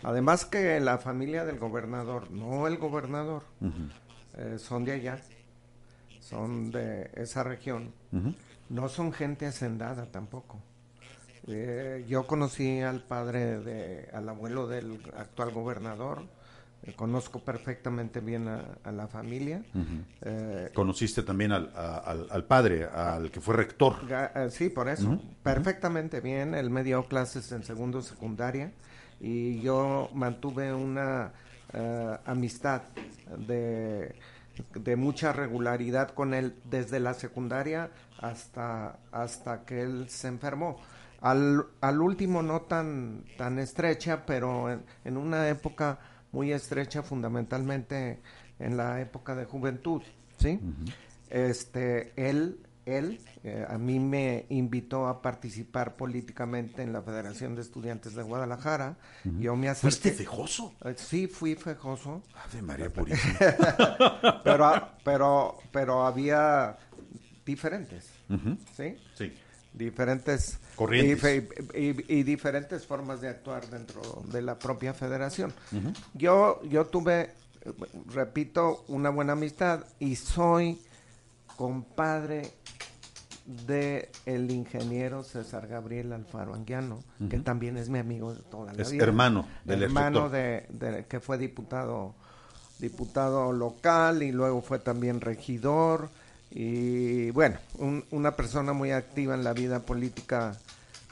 [0.04, 3.42] Además que la familia del gobernador, no el gobernador,
[4.38, 5.20] eh, son de allá,
[6.20, 7.92] son de esa región.
[8.70, 10.60] No son gente hacendada tampoco.
[11.48, 16.28] Eh, yo conocí al padre, de, al abuelo del actual gobernador,
[16.96, 19.64] conozco perfectamente bien a, la familia.
[20.74, 23.96] ¿Conociste también al, al, padre, al que fue rector?
[24.50, 25.20] sí, por eso.
[25.44, 26.56] Perfectamente bien.
[26.56, 28.72] Él me dio clases en segundo secundaria
[29.20, 31.32] y yo mantuve una
[31.74, 32.82] eh, amistad
[33.38, 34.16] de,
[34.76, 40.82] de, mucha regularidad con él desde la secundaria hasta, hasta que él se enfermó.
[41.22, 44.70] Al, al último no tan, tan estrecha, pero
[45.06, 46.00] en, una época
[46.32, 48.20] muy estrecha, fundamentalmente
[48.60, 50.02] en la época de juventud,
[50.38, 50.60] ¿sí?
[51.30, 57.62] Este, él él eh, a mí me invitó a participar políticamente en la Federación de
[57.62, 58.98] Estudiantes de Guadalajara.
[59.40, 59.82] Yo me acerqué.
[59.82, 60.74] ¿Fuiste fejoso?
[60.84, 62.24] Eh, sí, fui fejoso.
[62.36, 62.92] Ave María
[64.44, 66.78] pero, pero, pero había
[67.46, 68.10] diferentes,
[68.76, 68.96] ¿sí?
[69.14, 69.32] Sí.
[69.74, 71.46] Diferentes corrientes.
[71.74, 75.54] y, diferentes formas de actuar dentro de la propia federación.
[76.14, 77.32] Yo yo tuve,
[78.08, 80.82] repito, una buena amistad y soy
[81.56, 82.52] compadre
[83.46, 88.82] de el ingeniero César Gabriel Alfaro Anguiano, que también es mi amigo de toda la
[88.82, 89.04] es vida.
[89.04, 92.14] hermano del hermano de, que fue diputado
[92.80, 96.10] diputado local y luego fue también regidor
[96.52, 97.58] y bueno,
[98.12, 100.58] una persona muy activa en la vida política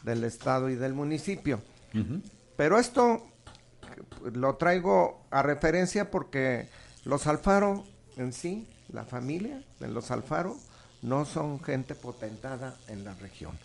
[0.04, 1.62] del estado y del municipio.
[2.56, 3.26] Pero esto
[4.34, 6.68] lo traigo a referencia porque
[7.06, 7.86] los Alfaro
[8.20, 10.58] en sí, la familia de los Alfaro,
[11.02, 13.58] no son gente potentada en la región.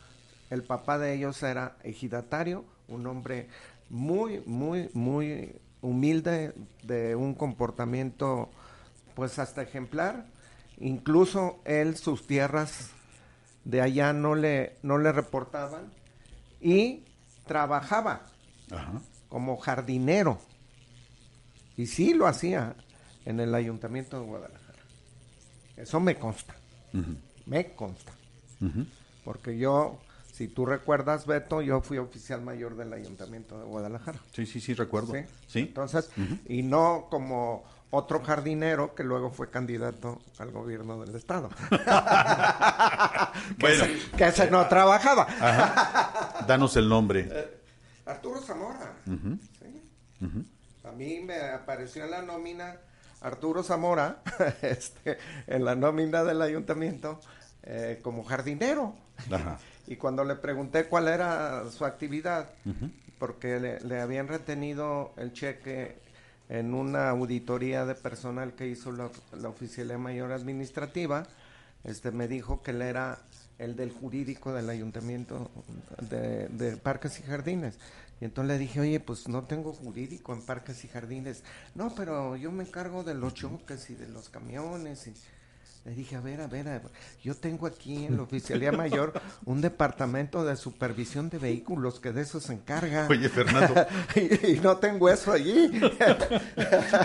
[0.50, 3.48] El papá de ellos era ejidatario, un hombre
[3.90, 8.48] muy, muy, muy humilde, de un comportamiento
[9.14, 10.26] pues hasta ejemplar.
[10.78, 12.90] Incluso él, sus tierras
[13.64, 15.92] de allá no le, no le reportaban
[16.60, 17.04] y
[17.46, 18.26] trabajaba
[19.28, 20.38] como jardinero.
[21.76, 22.74] Y sí lo hacía
[23.24, 24.78] en el ayuntamiento de Guadalajara.
[25.76, 26.54] Eso me consta.
[27.46, 28.12] Me consta.
[29.24, 29.98] Porque yo,
[30.32, 34.20] si tú recuerdas, Beto, yo fui oficial mayor del Ayuntamiento de Guadalajara.
[34.32, 35.14] Sí, sí, sí, recuerdo.
[35.46, 35.60] Sí.
[35.60, 36.10] Entonces,
[36.46, 41.48] y no como otro jardinero que luego fue candidato al gobierno del estado.
[41.70, 41.76] que,
[43.58, 45.26] bueno, ese, que no trabajaba.
[46.46, 47.28] Danos el nombre.
[47.30, 47.60] Eh,
[48.06, 48.94] Arturo Zamora.
[50.84, 52.76] A mí me apareció en la nómina
[53.24, 54.22] Arturo Zamora
[54.62, 57.20] este, en la nómina del ayuntamiento
[57.62, 58.94] eh, como jardinero.
[59.86, 62.50] y cuando le pregunté cuál era su actividad,
[63.18, 66.03] porque le, habían retenido el cheque
[66.48, 71.26] en una auditoría de personal que hizo la, la oficialía mayor administrativa,
[71.84, 73.18] este me dijo que él era
[73.58, 75.50] el del jurídico del ayuntamiento
[76.10, 77.78] de, de Parques y Jardines.
[78.20, 81.42] Y entonces le dije, oye, pues no tengo jurídico en parques y jardines.
[81.74, 85.08] No, pero yo me encargo de los choques y de los camiones.
[85.08, 85.14] Y
[85.84, 86.80] le dije, a ver, a ver,
[87.22, 89.12] yo tengo aquí en la Oficialía Mayor
[89.44, 93.06] un departamento de supervisión de vehículos que de eso se encarga.
[93.10, 93.74] Oye, Fernando.
[94.16, 95.70] y, no tengo eso allí.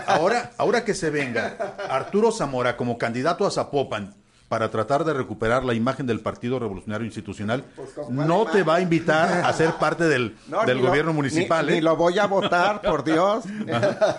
[0.08, 4.16] ahora, ahora que se venga Arturo Zamora como candidato a Zapopan,
[4.50, 8.82] para tratar de recuperar la imagen del Partido Revolucionario Institucional, pues, no te va a
[8.82, 11.68] invitar a ser parte del, gobierno municipal.
[11.68, 11.82] Ni, ¿eh?
[11.82, 13.46] lo voy a votar, por Dios.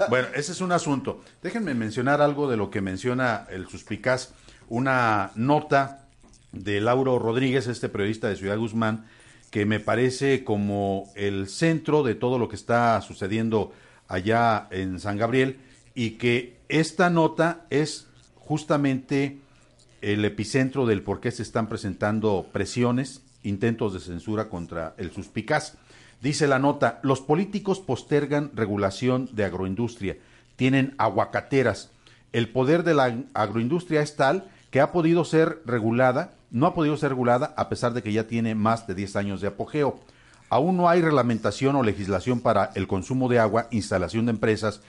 [0.09, 1.20] Bueno, ese es un asunto.
[1.42, 4.33] Déjenme mencionar algo de lo que menciona el suspicaz,
[4.70, 6.06] una nota
[6.52, 9.05] de Lauro Rodríguez, este periodista de Ciudad Guzmán,
[9.51, 13.72] que me parece como el centro de todo lo que está sucediendo
[14.09, 15.59] allá en San Gabriel
[15.95, 19.38] y que esta nota es justamente
[20.03, 25.74] el epicentro del por qué se están presentando presiones, intentos de censura contra el suspicaz.
[26.22, 30.16] Dice la nota, los políticos postergan regulación de agroindustria,
[30.55, 31.90] tienen aguacateras.
[32.32, 36.97] El poder de la agroindustria es tal que ha podido ser regulada, no ha podido
[36.97, 40.01] ser regulada a pesar de que ya tiene más de 10 años de apogeo.
[40.49, 44.81] Aún no hay reglamentación o legislación para el consumo de agua, instalación de empresas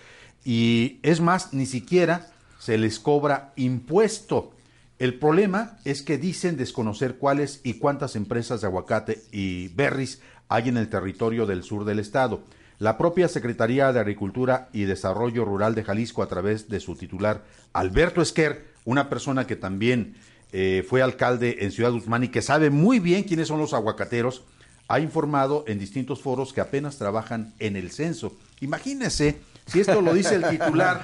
[0.44, 2.28] y es más, ni siquiera
[2.60, 4.54] se les cobra impuesto
[5.02, 10.70] el problema es que dicen desconocer cuáles y cuántas empresas de aguacate y berries hay
[10.70, 12.44] en el territorio del sur del estado.
[12.78, 17.42] La propia Secretaría de Agricultura y Desarrollo Rural de Jalisco, a través de su titular,
[17.74, 20.16] Alberto Esquer, una persona que también
[20.52, 24.44] eh, fue alcalde en Ciudad Guzmán y que sabe muy bien quiénes son los aguacateros,
[24.88, 28.38] ha informado en distintos foros que apenas trabajan en el censo.
[28.60, 31.02] Imagínese si esto lo dice el titular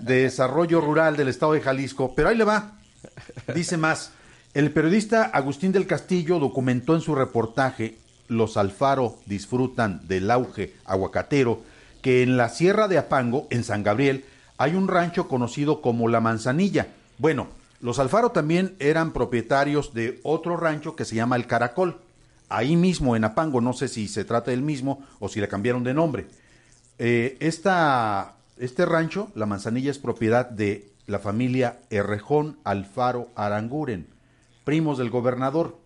[0.00, 2.78] de Desarrollo Rural del Estado de Jalisco, pero ahí le va.
[3.54, 4.12] Dice más,
[4.52, 7.96] el periodista Agustín del Castillo documentó en su reportaje
[8.28, 11.62] Los Alfaro disfrutan del auge aguacatero
[12.02, 14.26] que en la Sierra de Apango, en San Gabriel,
[14.58, 16.88] hay un rancho conocido como La Manzanilla.
[17.18, 17.48] Bueno,
[17.80, 22.00] los Alfaro también eran propietarios de otro rancho que se llama El Caracol.
[22.48, 25.84] Ahí mismo en Apango, no sé si se trata del mismo o si le cambiaron
[25.84, 26.26] de nombre.
[26.98, 34.06] Eh, esta, este rancho, La Manzanilla, es propiedad de la familia Errejón Alfaro Aranguren,
[34.64, 35.78] primos del gobernador.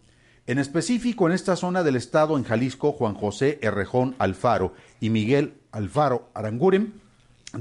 [0.47, 5.55] En específico, en esta zona del estado, en Jalisco, Juan José Errejón Alfaro y Miguel
[5.73, 6.95] Alfaro Aranguren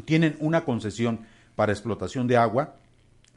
[0.05, 1.21] tienen una concesión
[1.55, 2.75] para explotación de agua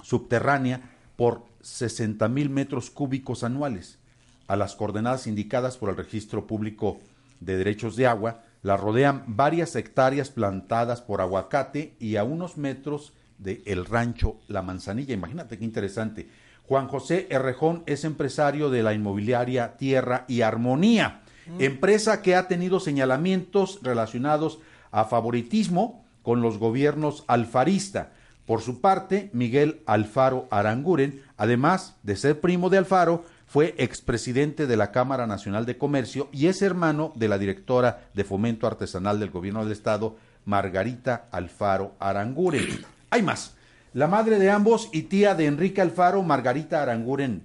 [0.02, 3.98] subterránea por 60 mil metros cúbicos anuales.
[4.46, 6.98] A las coordenadas indicadas por el Registro Público
[7.40, 13.12] de Derechos de Agua, la rodean varias hectáreas plantadas por aguacate y a unos metros
[13.38, 15.14] de el rancho La Manzanilla.
[15.14, 16.28] Imagínate qué interesante.
[16.66, 21.62] Juan José Errejón es empresario de la inmobiliaria Tierra y Armonía, mm.
[21.62, 28.12] empresa que ha tenido señalamientos relacionados a favoritismo con los gobiernos alfarista.
[28.50, 34.76] Por su parte, Miguel Alfaro Aranguren, además de ser primo de Alfaro, fue expresidente de
[34.76, 39.30] la Cámara Nacional de Comercio y es hermano de la directora de Fomento Artesanal del
[39.30, 42.66] Gobierno del Estado, Margarita Alfaro Aranguren.
[43.10, 43.54] Hay más.
[43.92, 47.44] La madre de ambos y tía de Enrique Alfaro, Margarita Aranguren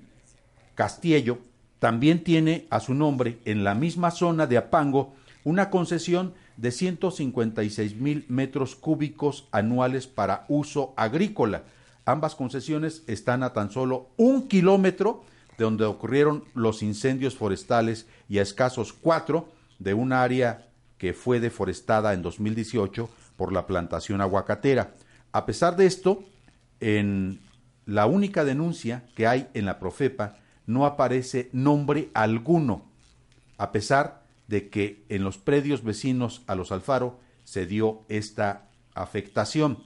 [0.74, 1.38] Castillo,
[1.78, 5.14] también tiene a su nombre en la misma zona de Apango
[5.46, 11.64] una concesión de 156 mil metros cúbicos anuales para uso agrícola.
[12.04, 15.24] Ambas concesiones están a tan solo un kilómetro
[15.58, 19.48] de donde ocurrieron los incendios forestales y a escasos cuatro
[19.80, 20.68] de un área
[20.98, 24.96] que fue deforestada en 2018 por la plantación aguacatera.
[25.32, 26.24] A pesar de esto,
[26.80, 27.40] en
[27.86, 32.84] la única denuncia que hay en la Profepa no aparece nombre alguno,
[33.58, 39.80] a pesar de que en los predios vecinos a los Alfaro se dio esta afectación.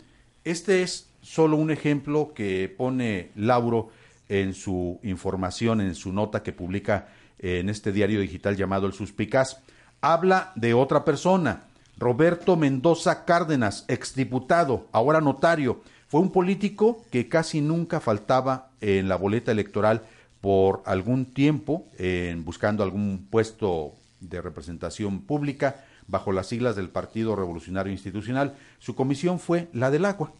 [0.43, 3.89] Este es solo un ejemplo que pone Lauro
[4.29, 9.61] en su información, en su nota que publica en este diario digital llamado El Suspicaz.
[10.01, 11.63] Habla de otra persona,
[11.97, 15.81] Roberto Mendoza Cárdenas, exdiputado, ahora notario.
[16.07, 20.03] Fue un político que casi nunca faltaba en la boleta electoral
[20.41, 27.35] por algún tiempo, en buscando algún puesto de representación pública bajo las siglas del Partido
[27.35, 28.55] Revolucionario Institucional.
[28.79, 30.33] Su comisión fue la del agua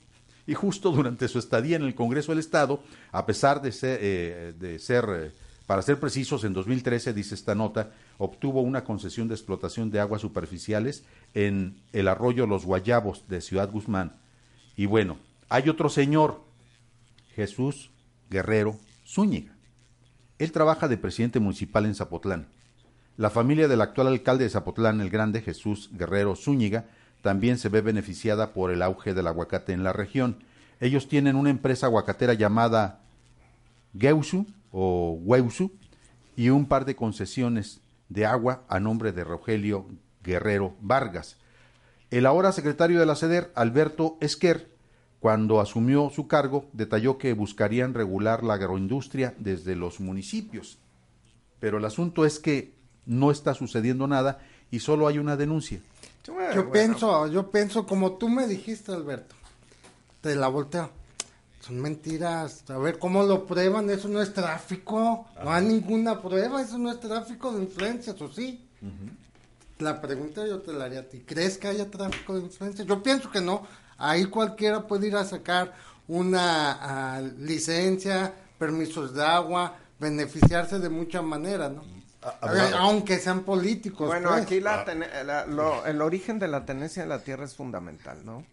[0.48, 4.54] y justo durante su estadía en el Congreso del Estado, a pesar de ser, eh,
[4.60, 5.32] de ser eh,
[5.70, 10.22] para ser precisos, en 2013, dice esta nota, obtuvo una concesión de explotación de aguas
[10.22, 11.04] superficiales
[11.36, 14.14] en el arroyo Los Guayabos de Ciudad Guzmán.
[14.76, 16.42] Y bueno, hay otro señor,
[17.36, 17.92] Jesús
[18.32, 19.56] Guerrero Zúñiga.
[20.40, 22.48] Él trabaja de presidente municipal en Zapotlán.
[23.20, 26.86] La familia del actual alcalde de Zapotlán el Grande, Jesús Guerrero Zúñiga,
[27.22, 30.38] también se ve beneficiada por el auge del aguacate en la región.
[30.80, 33.02] Ellos tienen una empresa aguacatera llamada
[33.94, 35.74] Geusu o Weusu
[36.38, 39.86] y un par de concesiones de agua a nombre de Rogelio
[40.24, 41.36] Guerrero Vargas.
[42.12, 43.18] El ahora secretario de la
[43.54, 44.70] Alberto Esquer,
[45.20, 50.80] cuando asumió su cargo, detalló que buscarían regular la agroindustria desde los municipios.
[51.60, 52.79] Pero el asunto es que
[53.10, 54.40] no está sucediendo nada
[54.72, 55.82] y solo hay una denuncia
[56.54, 59.36] yo pienso, yo pienso como tú me dijiste, Alberto.
[60.22, 60.90] Te la volteo.
[61.62, 62.64] Son mentiras.
[62.70, 63.90] A ver cómo lo prueban.
[63.90, 65.28] Eso no es tráfico.
[65.44, 66.62] No hay ninguna prueba.
[66.62, 68.66] Eso no es tráfico de influencias, ¿o sí?
[69.80, 71.24] La pregunta yo te la haría a ti.
[71.26, 72.88] ¿Crees que haya tráfico de influencias?
[72.88, 73.66] Yo pienso que no.
[73.98, 75.74] Ahí cualquiera puede ir a sacar
[76.08, 81.84] una ah, licencia, permisos de agua, beneficiarse de muchas maneras, ¿no?
[82.22, 84.08] Aunque sean políticos.
[84.08, 84.44] Bueno, pues.
[84.44, 84.84] aquí la,
[85.86, 88.46] el origen de la tenencia de la tierra es fundamental, ¿no?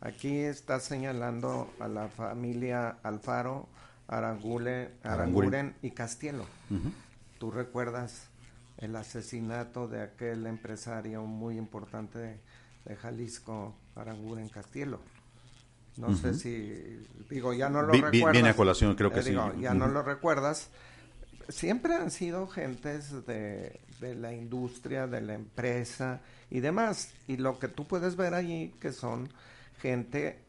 [0.00, 3.68] Aquí está señalando a la familia Alfaro,
[4.08, 6.46] Arangule, Aranguren y Castielo.
[7.38, 8.28] ¿Tú recuerdas
[8.78, 12.18] el asesinato de aquel empresario muy importante
[12.84, 15.00] de, Jalisco, Aranguren Castielo?
[15.96, 18.32] No sé si, digo, ya no lo recuerdas.
[18.32, 19.36] Viene a colación, creo que eh, sí.
[19.60, 20.70] Ya no lo recuerdas
[21.50, 26.20] siempre han sido gentes de, de la industria, de la empresa
[26.50, 27.12] y demás.
[27.28, 29.28] Y lo que tú puedes ver allí, que son
[29.78, 30.40] gente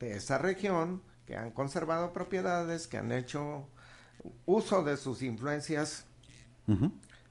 [0.00, 3.68] de esa región, que han conservado propiedades, que han hecho
[4.46, 6.04] uso de sus influencias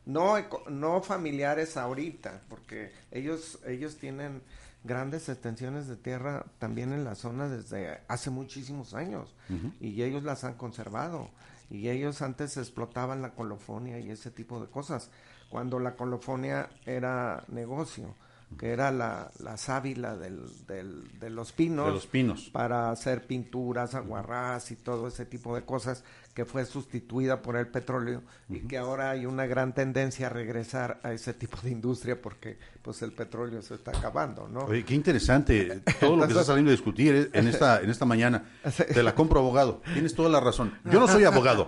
[0.06, 0.36] no,
[0.70, 4.42] no familiares ahorita, porque ellos, ellos tienen
[4.84, 9.36] grandes extensiones de tierra también en la zona desde hace muchísimos años
[9.82, 11.30] y ellos las han conservado
[11.70, 15.10] y ellos antes explotaban la colofonia y ese tipo de cosas
[15.50, 18.16] cuando la colofonia era negocio
[18.56, 21.88] que era la, la sábila del, de los pinos.
[21.88, 22.50] De los pinos.
[22.52, 27.68] Para hacer pinturas, aguarrás y todo ese tipo de cosas que fue sustituida por el
[27.68, 32.22] petróleo y que ahora hay una gran tendencia a regresar a ese tipo de industria
[32.22, 34.62] porque pues el petróleo se está acabando, ¿no?
[34.62, 38.46] Oye, qué interesante todo lo que está saliendo a discutir en esta, en esta mañana.
[38.94, 39.82] Te la compro, abogado.
[39.94, 40.78] Tienes toda la razón.
[40.86, 41.68] Yo no soy abogado.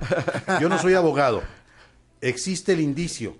[0.61, 1.41] Yo no soy abogado.
[2.21, 3.37] Existe el indicio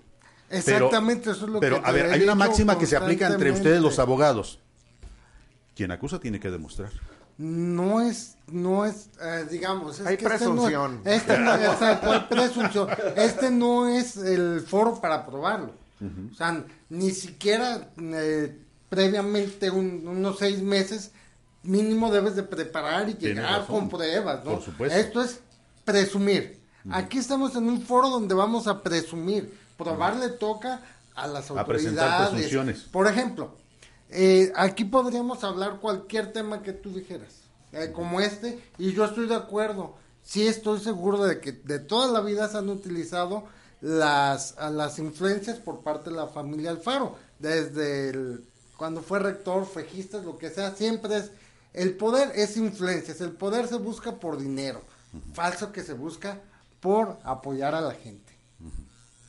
[0.50, 3.52] Exactamente, eso es lo que Pero, a ver, hay una máxima que se aplica entre
[3.52, 4.58] ustedes los abogados.
[5.74, 6.90] Quien acusa tiene que demostrar.
[7.38, 11.00] No es, no es, eh, digamos, hay presunción.
[11.04, 12.88] Este no, este presunción.
[13.16, 15.72] Este no es el foro para probarlo.
[16.32, 21.12] O sea, ni siquiera eh, previamente unos seis meses
[21.62, 24.52] mínimo debes de preparar y llegar con pruebas, ¿no?
[24.52, 24.98] Por supuesto.
[24.98, 25.40] Esto es
[25.84, 26.60] presumir.
[26.90, 30.82] Aquí estamos en un foro donde vamos a presumir probarle toca
[31.14, 32.82] a las autoridades.
[32.92, 33.56] Por ejemplo,
[34.10, 39.26] eh, aquí podríamos hablar cualquier tema que tú dijeras, eh, como este, y yo estoy
[39.26, 39.96] de acuerdo.
[40.22, 43.44] Sí estoy seguro de que de toda la vida se han utilizado
[43.80, 47.16] las, las influencias por parte de la familia Alfaro.
[47.38, 48.44] Desde el,
[48.76, 51.30] cuando fue rector, fejistas, lo que sea, siempre es,
[51.72, 54.82] el poder es influencias, el poder se busca por dinero,
[55.32, 56.38] falso que se busca
[56.80, 58.29] por apoyar a la gente.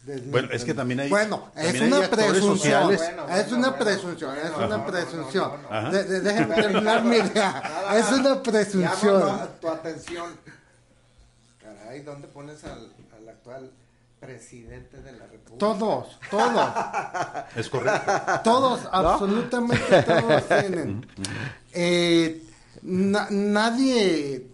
[0.03, 1.09] Bueno, es que también hay.
[1.09, 4.35] Bueno, es, una presunción, es una presunción.
[4.35, 5.51] Es una presunción.
[5.91, 7.93] Déjenme terminar mi idea.
[7.95, 9.49] Es una presunción.
[9.59, 10.35] tu atención.
[11.61, 13.71] Caray, ¿dónde pones al, al actual
[14.19, 15.59] presidente de la República?
[15.59, 16.69] Todos, todos.
[17.55, 18.11] es correcto.
[18.43, 21.05] Todos, absolutamente todos tienen.
[21.73, 22.41] Eh,
[22.81, 24.47] nadie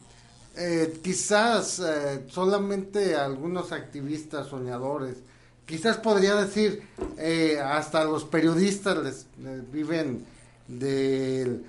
[0.57, 5.26] eh, quizás eh, solamente algunos activistas soñadores
[5.67, 6.81] quizás podría decir,
[7.17, 9.25] eh, hasta los periodistas les,
[9.71, 10.25] viven
[10.67, 11.63] del,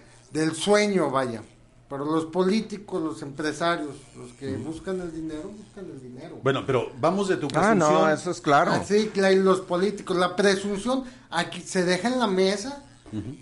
[0.55, 1.43] sueño, vaya.
[1.91, 6.39] Pero los políticos, los empresarios, los que buscan el dinero, buscan el dinero.
[6.43, 7.83] Bueno, pero vamos de tu presunción.
[7.83, 8.73] Ah, no, eso es claro.
[8.73, 12.85] Ah, sí, los políticos, la presunción aquí se deja en la mesa,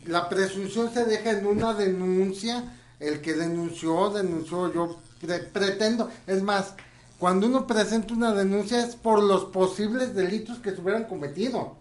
[0.06, 5.00] la presunción se deja en una denuncia, el que denunció, denunció, yo
[5.52, 6.74] pretendo, es más,
[7.18, 11.76] cuando uno presenta una denuncia es por los posibles delitos que se hubieran cometido.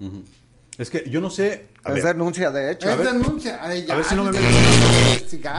[0.77, 1.67] Es que yo no sé.
[1.85, 2.89] es denuncia, de hecho.
[2.89, 3.63] Es denuncia.
[3.63, 4.31] a ver si no me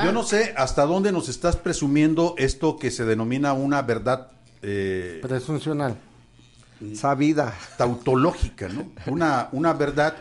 [0.04, 4.28] Yo no sé hasta dónde nos estás presumiendo esto que se denomina una verdad.
[4.62, 5.96] Eh, Presuncional.
[6.94, 7.54] Sabida.
[7.78, 8.90] Tautológica, ¿no?
[9.06, 10.16] Una, una verdad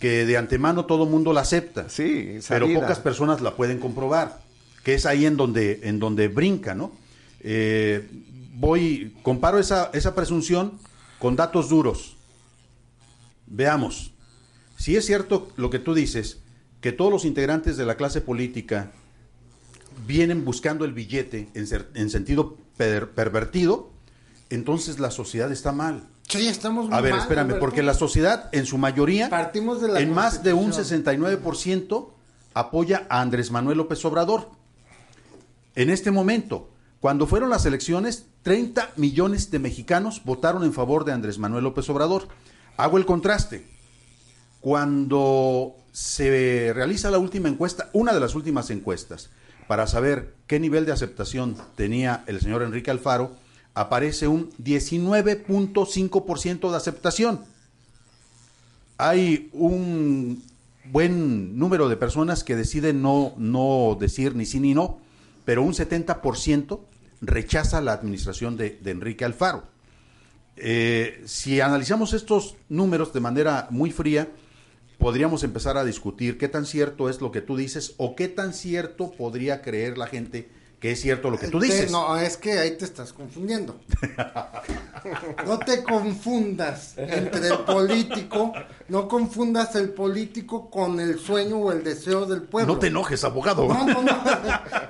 [0.00, 1.88] que de antemano todo mundo la acepta.
[1.88, 4.40] Sí, Pero pocas personas la pueden comprobar.
[4.82, 6.92] Que es ahí en donde, en donde brinca, ¿no?
[7.42, 8.08] Eh,
[8.60, 10.78] voy, comparo esa, esa presunción
[11.18, 12.16] con datos duros.
[13.46, 14.12] Veamos,
[14.76, 16.40] si es cierto lo que tú dices,
[16.80, 18.92] que todos los integrantes de la clase política
[20.06, 23.90] vienen buscando el billete en, en sentido pervertido,
[24.50, 26.06] entonces la sociedad está mal.
[26.28, 30.12] Sí, estamos A ver, espérame, porque la sociedad en su mayoría, Partimos de la en
[30.12, 32.08] más de un 69%,
[32.54, 34.50] apoya a Andrés Manuel López Obrador.
[35.74, 36.68] En este momento,
[37.00, 41.88] cuando fueron las elecciones, 30 millones de mexicanos votaron en favor de Andrés Manuel López
[41.88, 42.28] Obrador.
[42.76, 43.66] Hago el contraste.
[44.60, 49.30] Cuando se realiza la última encuesta, una de las últimas encuestas,
[49.66, 53.32] para saber qué nivel de aceptación tenía el señor Enrique Alfaro,
[53.72, 57.40] aparece un 19.5% de aceptación.
[58.98, 60.44] Hay un
[60.84, 64.98] buen número de personas que deciden no, no decir ni sí ni no,
[65.46, 66.89] pero un 70%
[67.20, 69.64] rechaza la administración de, Enrique Alfaro.
[70.56, 74.28] Eh, si analizamos estos números de manera muy fría,
[74.98, 78.52] podríamos empezar a discutir qué tan cierto es lo que tú dices o qué tan
[78.52, 80.48] cierto podría creer la gente
[80.80, 81.90] que es cierto lo que tú Te- dices.
[81.92, 83.78] no, es que ahí te estás confundiendo.
[85.46, 88.52] No te confundas entre el político,
[88.88, 92.74] no confundas el político con el sueño o el deseo del pueblo.
[92.74, 93.66] No te enojes, abogado.
[93.66, 94.22] No, no, no,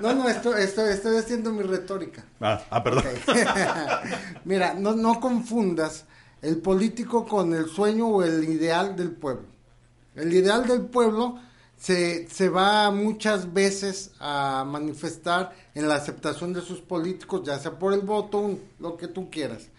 [0.01, 2.25] no, no, esto, esto- estoy haciendo mi retórica.
[2.41, 3.03] Ah, ah, perdón.
[4.45, 6.05] Mira, no, no confundas
[6.41, 9.45] el político con el sueño o el ideal del pueblo.
[10.15, 11.39] El ideal del pueblo
[11.81, 17.79] se, se va muchas veces a manifestar en la aceptación de sus políticos, ya sea
[17.79, 19.69] por el voto, un- lo que tú quieras.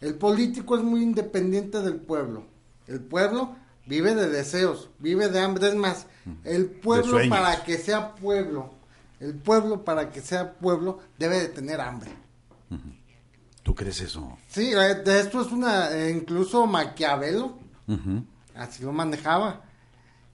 [0.00, 2.42] El político es muy independiente del pueblo.
[2.88, 3.54] El pueblo
[3.86, 5.68] vive de deseos, vive de hambre.
[5.68, 6.06] Es más,
[6.42, 8.74] el pueblo para que sea pueblo,
[9.20, 12.10] el pueblo para que sea pueblo debe de tener hambre.
[13.62, 14.36] ¿Tú crees eso?
[14.48, 17.56] Sí, eh, de esto es una, eh, incluso Maquiavelo,
[18.56, 19.62] así lo manejaba.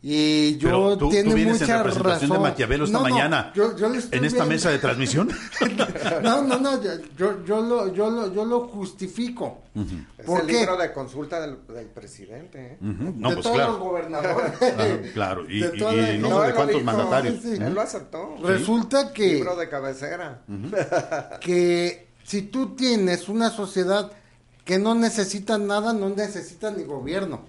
[0.01, 2.43] Y yo Pero tú, tiene tú vienes mucha en representación razón.
[2.45, 4.55] de Maquiavelo esta No, no, mañana yo- yo le estoy en esta viendo.
[4.55, 5.29] mesa de transmisión.
[6.23, 9.63] No, no, no, yo, yo, yo lo, yo, lo, yo lo justifico.
[10.17, 10.53] Es ¿Por el qué?
[10.61, 12.75] libro de consulta del, del presidente.
[12.75, 12.79] ¿eh?
[12.81, 14.53] No, de pues todos los gobernadores.
[15.15, 17.35] Claro, y, De y- toda y la- no No, sé de cuántos dijo, mandatarios.
[17.43, 17.63] sí, sí.
[17.63, 18.37] Él lo aceptó.
[18.43, 20.43] Resulta que, Libro de cabecera.
[21.41, 24.13] que si tú tienes una sociedad
[24.65, 27.41] que no necesita nada, no necesita ni gobierno.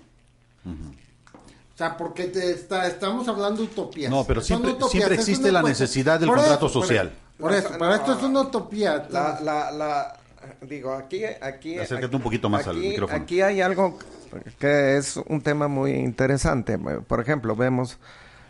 [1.80, 4.12] O sea, porque te está, estamos hablando de utopías.
[4.12, 7.08] No, pero siempre- utopías, siempre existe la cuestión- necesidad del Por contrato eso, por social.
[7.08, 9.08] eso, Por eso, pero esto es una utopía.
[9.10, 10.20] La, la, la,
[10.64, 11.78] digo, aquí, aquí.
[11.80, 13.24] Acércate aquí- un poquito más al micrófono.
[13.24, 13.98] Aquí hay algo
[14.60, 16.78] que es un tema muy interesante.
[16.78, 17.98] Por ejemplo, vemos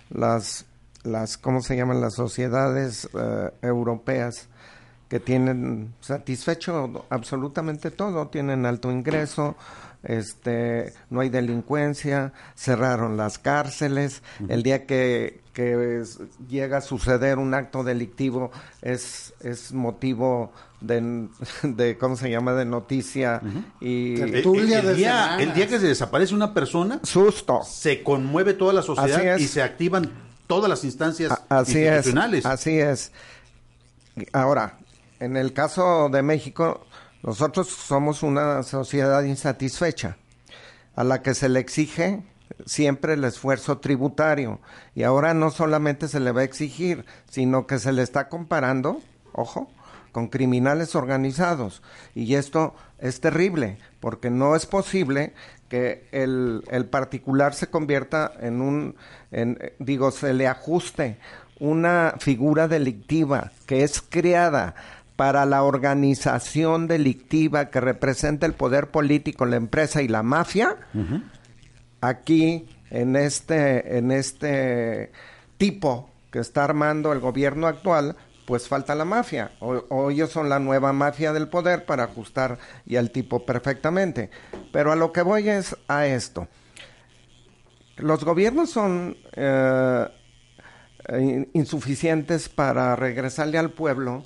[0.09, 0.65] las,
[1.03, 2.01] las ¿cómo se llaman?
[2.01, 4.47] Las sociedades eh, europeas
[5.07, 9.55] que tienen satisfecho absolutamente todo, tienen alto ingreso,
[10.03, 16.19] este, no hay delincuencia, cerraron las cárceles, el día que, que es-
[16.49, 21.27] llega a suceder un acto delictivo es, es motivo de,
[21.63, 23.41] de, ¿cómo se llama?, de noticia
[23.81, 27.61] y El, el- Tertulia el de día, el día que se desaparece una persona, susto.
[27.65, 30.09] se conmueve toda la sociedad y se activan
[30.47, 32.45] todas las instancias A- Así es, institucionales.
[32.45, 33.11] así es.
[34.33, 34.77] Ahora,
[35.19, 36.85] en el caso de México,
[37.23, 40.17] nosotros somos una sociedad insatisfecha,
[40.95, 42.23] a la que se le exige
[42.65, 44.59] siempre el esfuerzo tributario.
[44.95, 49.01] Y ahora no solamente se le va a exigir, sino que se le está comparando,
[49.33, 49.69] ojo,
[50.11, 51.81] con criminales organizados.
[52.15, 55.33] Y esto es terrible, porque no es posible
[55.67, 58.95] que el, el particular se convierta en un,
[59.31, 61.19] en, digo, se le ajuste
[61.59, 64.75] una figura delictiva que es creada
[65.19, 70.77] para la organización delictiva que representa el poder político, la empresa y la mafia,
[71.99, 75.11] aquí en este, en este
[75.57, 78.15] tipo que está armando el gobierno actual,
[78.45, 79.51] pues falta la mafia.
[79.59, 84.29] O, o ellos son la nueva mafia del poder para ajustar y al tipo perfectamente.
[84.71, 86.47] Pero a lo que voy es a esto.
[87.97, 90.07] Los gobiernos son eh,
[91.09, 94.23] eh, insuficientes para regresarle al pueblo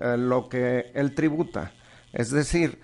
[0.00, 1.72] eh, lo que él tributa.
[2.12, 2.78] Es decir,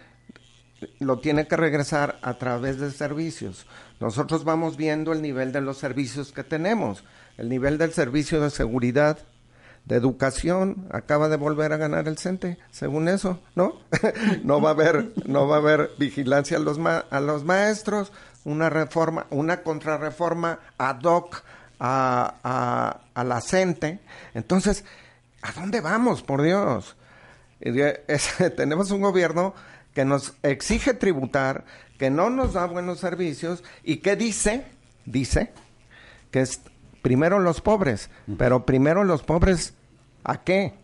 [1.01, 3.67] lo tiene que regresar a través de servicios.
[4.01, 7.05] Nosotros vamos viendo el nivel de los servicios que tenemos.
[7.39, 9.19] El nivel del servicio de seguridad,
[9.87, 13.75] de educación, acaba de volver a ganar el CENTE, según eso, ¿no?
[14.45, 18.13] no va a haber, no va a haber vigilancia a los ma- a los maestros,
[18.45, 21.43] una reforma, una contrarreforma ad hoc
[21.79, 24.01] a, a, a la CENTE.
[24.35, 24.85] Entonces,
[25.43, 26.96] ¿a dónde vamos, por Dios?
[27.61, 29.55] Y de- es- tenemos un gobierno
[29.95, 31.65] que nos exige tributar,
[31.99, 34.67] que no nos da buenos servicios y que dice,
[35.07, 35.53] dice,
[36.31, 36.61] que es
[37.03, 39.73] primero los pobres, pero primero los pobres,
[40.25, 40.75] ¿a qué?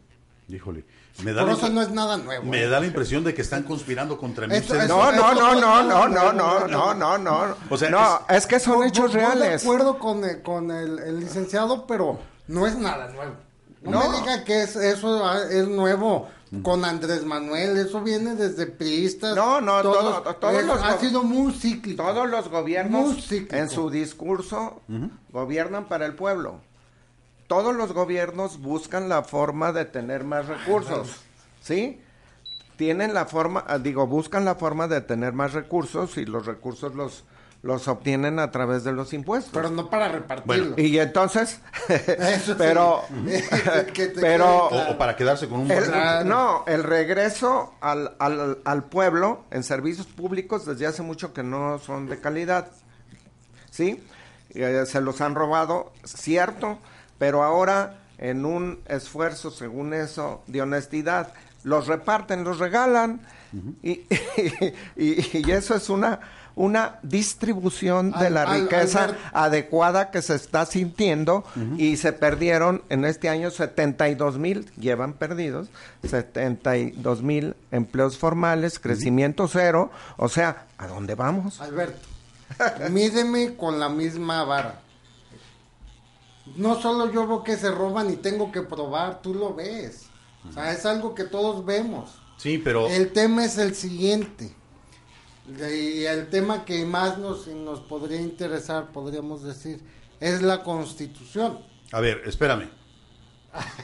[0.48, 0.84] Híjole,
[1.22, 2.44] me da, Por la, eso no es nada nuevo.
[2.44, 4.54] me da la impresión de que están conspirando contra mí.
[4.54, 4.84] Esto- ustedes.
[4.90, 7.56] esto- No, no, no, no, no, no, no, no, no, no, no.
[7.68, 9.62] O sea, no, es que son Voy- hechos voy reales.
[9.62, 12.18] de acuerdo con, el, con el, el licenciado, pero
[12.48, 13.34] no es nada nuevo.
[13.82, 14.10] No, No.
[14.10, 19.34] me diga que es, eso ah, es nuevo con Andrés Manuel, eso viene desde priistas.
[19.34, 22.02] No, no, todos, todo- todos es- los ha sido muy cíclico.
[22.02, 23.16] Todos los gobiernos
[23.56, 24.82] en su discurso
[25.30, 26.60] gobiernan para el pueblo.
[27.46, 31.08] Todos los gobiernos buscan la forma de tener más recursos,
[31.62, 32.00] ¿sí?
[32.76, 36.94] Tienen la forma, ah, digo, buscan la forma de tener más recursos y los recursos
[36.94, 37.24] los
[37.62, 39.52] los obtienen a través de los impuestos.
[39.54, 40.74] Pero no para repartirlo.
[40.76, 43.02] y entonces, Eso pero,
[44.20, 46.24] pero O, o para quedarse con un el- Claro.
[46.28, 51.78] no, el regreso al, al, al pueblo en servicios públicos desde hace mucho que no
[51.78, 52.68] son de calidad.
[53.70, 54.02] ¿Sí?
[54.50, 56.78] Eh, se los han robado, cierto,
[57.18, 61.32] pero ahora en un esfuerzo, según eso, de honestidad.
[61.64, 63.20] Los reparten, los regalan
[63.82, 64.02] y,
[64.96, 66.18] y, eso es una,
[66.54, 71.44] una distribución de la riqueza adecuada que se está sintiendo
[71.76, 75.68] y se perdieron en este año 72 mil, llevan perdidos,
[76.04, 81.60] 72 mil empleos formales, crecimiento cero, o sea, ¿a dónde vamos?
[81.60, 82.08] Alberto,
[82.90, 84.80] mídeme con la misma vara.
[86.56, 90.06] No solo yo veo que se roban y tengo que probar, tú lo ves.
[90.48, 92.18] O sea, es algo que todos vemos.
[92.36, 92.88] Sí, pero...
[92.88, 94.52] El tema es el siguiente.
[95.48, 99.80] Y el tema que más nos, nos podría interesar, podríamos decir,
[100.20, 101.58] es la constitución.
[101.90, 102.68] A ver, espérame.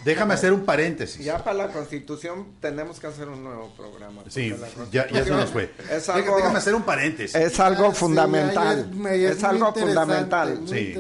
[0.05, 1.23] Déjame hacer un paréntesis.
[1.23, 4.23] Ya para la constitución tenemos que hacer un nuevo programa.
[4.29, 4.55] Sí,
[4.91, 5.71] ya, ya se nos fue.
[5.89, 7.35] Déjame hacer un paréntesis.
[7.35, 8.91] Es algo fundamental.
[9.11, 10.63] es, algo fundamental.
[10.67, 10.95] Sí,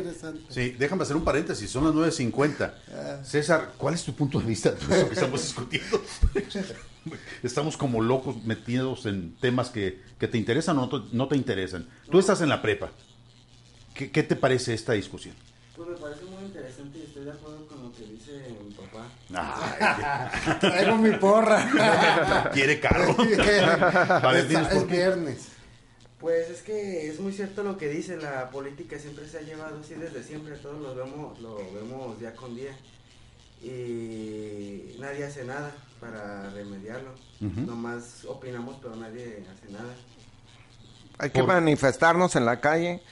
[0.50, 1.70] sí, déjame hacer un paréntesis.
[1.70, 2.72] Son las 9.50.
[2.92, 3.24] Ah.
[3.24, 6.02] César, ¿cuál es tu punto de vista de eso que estamos discutiendo?
[7.42, 11.88] estamos como locos metidos en temas que, te interesan o no te, interesan.
[12.10, 12.90] Tú estás en la prepa.
[13.94, 15.34] ¿Qué, ¿Qué te parece esta discusión?
[15.76, 18.32] Pues me parece muy interesante y estoy de acuerdo con lo que dice
[18.66, 19.06] mi papá.
[19.32, 22.50] Ay, traigo mi porra.
[22.52, 23.16] Quiere carro.
[24.34, 25.48] es, viernes.
[26.18, 29.78] Pues es que es muy cierto lo que dice, la política siempre se ha llevado
[29.80, 32.76] así desde siempre, todos lo vemos, lo vemos día con día
[33.62, 37.10] y nadie hace nada para remediarlo.
[37.40, 39.94] Nomás opinamos, pero nadie hace nada.
[41.18, 43.02] Hay que manifestarnos en la calle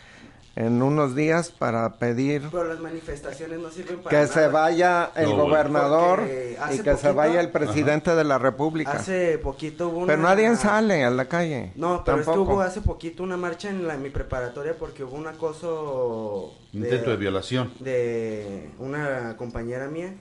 [0.57, 5.35] en unos días para pedir pero las manifestaciones no sirven para que se vaya el
[5.35, 6.27] gobernador
[6.73, 8.93] y que se vaya el presidente de la república.
[8.93, 10.07] Hace poquito hubo una...
[10.07, 13.69] pero nadie sale a la calle no pero es que hubo hace poquito una marcha
[13.69, 17.73] en, la, mi preparatoria porque hubo un acoso intento de violación.
[17.81, 20.15] de una compañera mía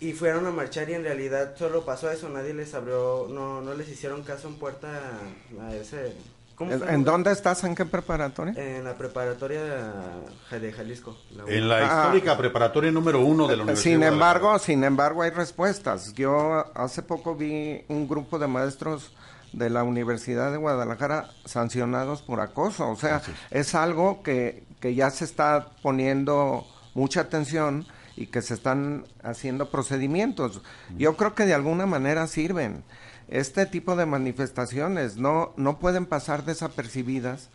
[0.00, 3.74] y fueron a marchar y en realidad solo pasó eso, nadie les abrió, no, no
[3.74, 4.88] les hicieron caso en puerta
[5.60, 6.14] a ese...
[6.58, 7.64] ¿En, dónde estás?
[7.64, 8.54] ¿En qué preparatoria?
[8.56, 9.92] En la preparatoria
[10.50, 11.14] de Jalisco.
[11.46, 12.04] en la ah.
[12.04, 13.92] histórica preparatoria número uno de la Universidad.
[13.92, 16.14] Sin embargo, sin embargo hay respuestas.
[16.14, 19.12] Yo hace poco vi un grupo de maestros
[19.52, 22.88] de la Universidad de Guadalajara sancionados por acoso.
[22.88, 23.20] O sea,
[23.50, 27.86] es algo que, que ya se está poniendo mucha atención
[28.16, 30.62] y que se están haciendo procedimientos.
[30.96, 32.82] Yo creo que de alguna manera sirven.
[33.28, 37.50] Este tipo de manifestaciones no, no pueden pasar desapercibidas,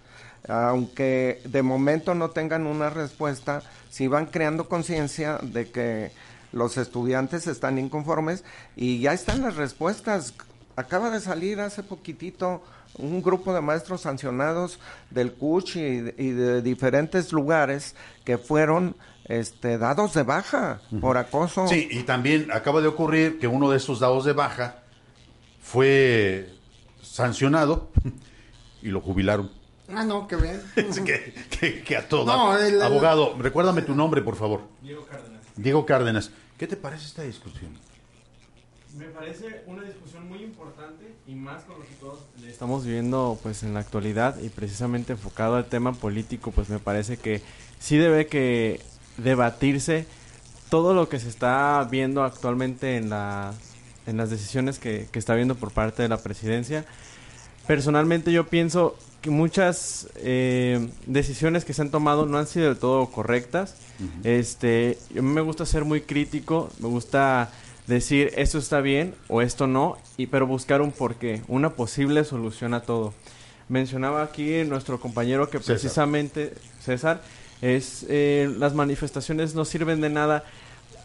[0.47, 6.11] aunque de momento no tengan una respuesta, si van creando conciencia de que
[6.51, 8.43] los estudiantes están inconformes
[8.75, 10.33] y ya están las respuestas.
[10.75, 12.61] Acaba de salir hace poquitito
[12.97, 15.79] un grupo de maestros sancionados del CUCH y,
[16.17, 17.95] y de diferentes lugares
[18.25, 18.95] que fueron
[19.39, 21.67] este, dados de baja por acoso.
[21.67, 24.83] Sí, y también acaba de ocurrir que uno de esos dados de baja
[25.61, 26.49] fue
[27.01, 27.89] sancionado
[28.81, 29.51] y lo jubilaron.
[29.93, 30.61] Ah, no, qué bien.
[31.85, 32.31] que, a todo.
[32.31, 34.61] Abogado, recuérdame tu nombre, por favor.
[34.81, 35.41] Diego Cárdenas.
[35.55, 36.31] Diego Cárdenas.
[36.57, 37.71] ¿Qué te parece esta discusión?
[38.97, 43.63] Me parece una discusión muy importante y más con lo que todos estamos viviendo pues
[43.63, 47.41] en la actualidad y precisamente enfocado al tema político, pues me parece que
[47.79, 48.81] sí debe que
[49.17, 50.05] debatirse
[50.69, 53.53] todo lo que se está viendo actualmente en, la,
[54.07, 56.85] en las decisiones que, está viendo por parte de la presidencia.
[57.67, 62.77] Personalmente yo pienso que muchas eh, decisiones que se han tomado no han sido del
[62.77, 63.75] todo correctas.
[64.23, 67.51] Este, a mí me gusta ser muy crítico, me gusta
[67.87, 72.73] decir esto está bien o esto no, y pero buscar un porqué, una posible solución
[72.73, 73.13] a todo.
[73.69, 77.21] Mencionaba aquí nuestro compañero que precisamente César
[77.61, 80.43] es eh, las manifestaciones no sirven de nada.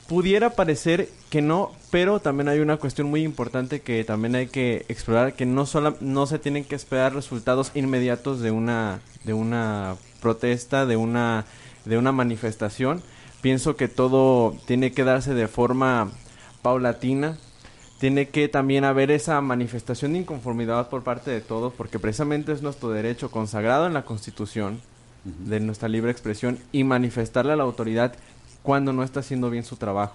[0.09, 4.87] Pudiera parecer que no, pero también hay una cuestión muy importante que también hay que
[4.89, 9.97] explorar, que no solo, no se tienen que esperar resultados inmediatos de una de una
[10.21, 11.45] protesta, de una
[11.85, 13.03] de una manifestación.
[13.43, 16.11] Pienso que todo tiene que darse de forma
[16.63, 17.37] paulatina,
[17.99, 22.63] tiene que también haber esa manifestación de inconformidad por parte de todos, porque precisamente es
[22.63, 24.81] nuestro derecho consagrado en la Constitución
[25.45, 28.15] de nuestra libre expresión y manifestarle a la autoridad
[28.63, 30.15] cuando no está haciendo bien su trabajo.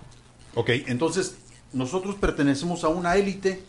[0.56, 1.36] Ok, entonces
[1.74, 3.64] nosotros pertenecemos a una élite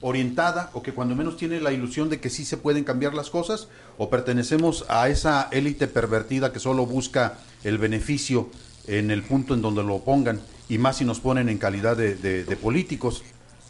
[0.00, 3.30] orientada o que cuando menos tiene la ilusión de que sí se pueden cambiar las
[3.30, 3.68] cosas
[3.98, 8.50] o pertenecemos a esa élite pervertida que solo busca el beneficio
[8.86, 12.58] en el punto en donde lo pongan y más si nos ponen en calidad de
[12.60, 13.22] políticos.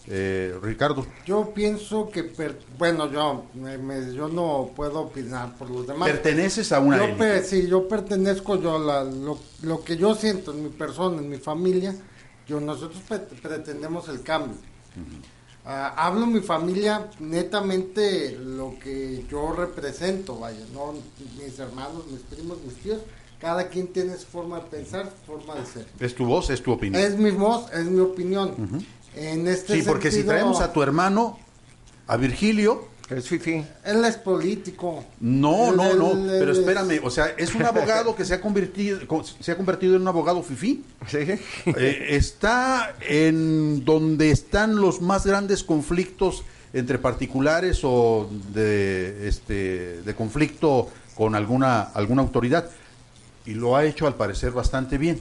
[0.08, 1.06] Eh, Ricardo.
[1.24, 2.32] Yo pienso que,
[2.76, 3.44] bueno, yo,
[4.12, 6.10] yo no puedo opinar por los demás.
[6.10, 10.70] ¿Perteneces a una yo Sí, yo pertenezco, yo lo, lo, que yo siento en mi
[10.70, 11.94] persona, en mi familia,
[12.48, 13.00] Yo, nosotros
[13.40, 14.56] pretendemos el cambio.
[15.64, 20.94] Ah, hablo mi familia netamente lo que yo represento, vaya, no
[21.38, 22.98] mis hermanos, mis primos, mis tíos,
[23.40, 25.86] cada quien tiene su forma de pensar, su forma de ser.
[26.00, 27.00] Es tu voz, es tu opinión.
[27.00, 28.56] Es mi voz, es mi opinión.
[29.16, 31.38] En este sí, porque si traemos a tu hermano,
[32.06, 33.64] a Virgilio, es fifi.
[33.84, 35.04] Él es político.
[35.20, 36.12] No, no, no.
[36.28, 39.00] pero espérame, o sea, es un abogado que se ha convertido,
[39.40, 40.84] se ha convertido en un abogado fifi.
[41.06, 41.18] Sí.
[41.66, 50.14] Eh, está en donde están los más grandes conflictos entre particulares o de este de
[50.14, 52.70] conflicto con alguna alguna autoridad
[53.44, 55.20] y lo ha hecho al parecer bastante bien.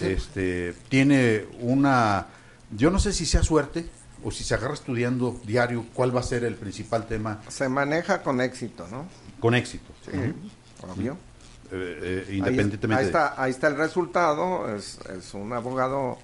[0.00, 2.26] Este tiene una
[2.70, 3.88] yo no sé si sea suerte,
[4.22, 7.42] o si se agarra estudiando diario, ¿cuál va a ser el principal tema?
[7.48, 9.06] Se maneja con éxito, ¿no?
[9.40, 9.92] Con éxito.
[10.04, 10.18] Sí,
[10.82, 11.16] obvio.
[11.70, 13.02] Eh, eh, independientemente.
[13.02, 16.18] Ahí, está, ahí está el resultado, es, es un abogado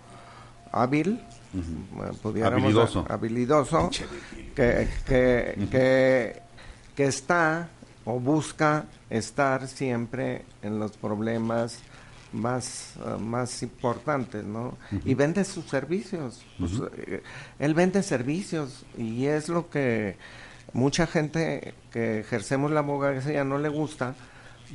[0.73, 1.21] hábil,
[2.43, 3.91] habilidoso, habilidoso
[4.55, 6.43] que, que, que,
[6.95, 7.69] que está
[8.05, 11.79] o busca estar siempre en los problemas
[12.33, 14.77] más, ah, más importantes, ¿no?
[15.05, 16.43] Y vende sus servicios.
[16.59, 17.23] Pues, eh,
[17.59, 20.17] él vende servicios y es lo que
[20.73, 24.15] mucha gente que ejercemos la abogacía no le gusta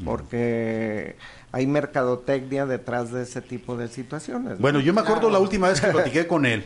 [0.03, 1.15] porque
[1.51, 4.59] hay mercadotecnia detrás de ese tipo de situaciones.
[4.59, 6.65] Bueno, yo me acuerdo la última vez que platiqué con él,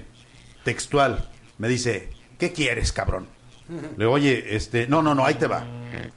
[0.64, 2.10] textual, me dice,
[2.40, 3.28] ¿qué quieres, cabrón?
[3.98, 5.64] Le oye, este, no, no, no, ahí te va.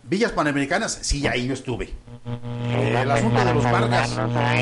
[0.04, 1.92] Villas Panamericanas, sí, ahí yo estuve.
[2.24, 4.18] El asunto de los Vargas,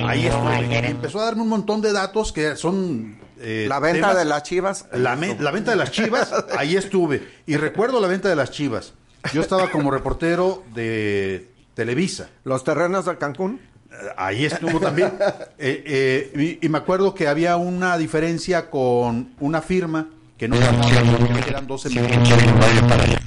[0.07, 0.89] ahí estuve.
[0.89, 3.19] empezó a darme un montón de datos que son...
[3.43, 4.87] Eh, la venta de las chivas.
[4.93, 7.27] La, la venta de las chivas, ahí estuve.
[7.47, 8.93] Y recuerdo la venta de las chivas.
[9.33, 12.29] Yo estaba como reportero de Televisa.
[12.45, 13.61] ¿Los terrenos de Cancún?
[13.91, 15.13] Eh, ahí estuvo también.
[15.63, 20.09] Eh, y, y, me acuerdo que había una diferencia con una firma
[20.39, 22.33] que no eran 12 millones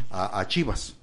[0.09, 0.95] a, a Chivas.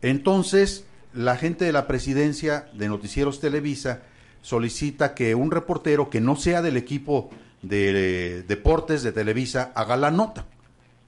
[0.00, 4.02] Entonces, la gente de la presidencia de Noticieros Televisa
[4.40, 7.30] solicita que un reportero que no sea del equipo
[7.62, 10.46] de deportes de Televisa haga la nota.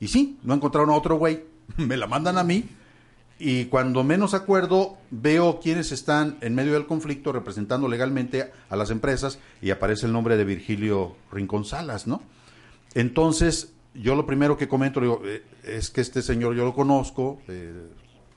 [0.00, 1.44] Y sí, no encontraron a otro güey,
[1.76, 2.68] me la mandan a mí
[3.38, 8.90] y cuando menos acuerdo veo quiénes están en medio del conflicto representando legalmente a las
[8.90, 12.22] empresas y aparece el nombre de Virgilio Rincón Salas, ¿no?
[12.94, 17.88] Entonces yo lo primero que comento eh, es que este señor yo lo conozco, eh,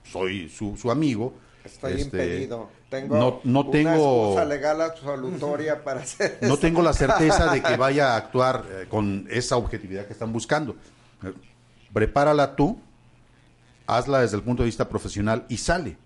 [0.03, 1.33] soy su, su amigo.
[1.67, 2.69] Estoy este, impedido.
[2.89, 8.13] Tengo no, tengo, una legal absolutoria para hacer No tengo la certeza de que vaya
[8.13, 10.75] a actuar eh, con esa objetividad que están buscando.
[11.93, 12.79] prepárala tú,
[13.85, 15.97] hazla desde el punto de vista profesional y sale.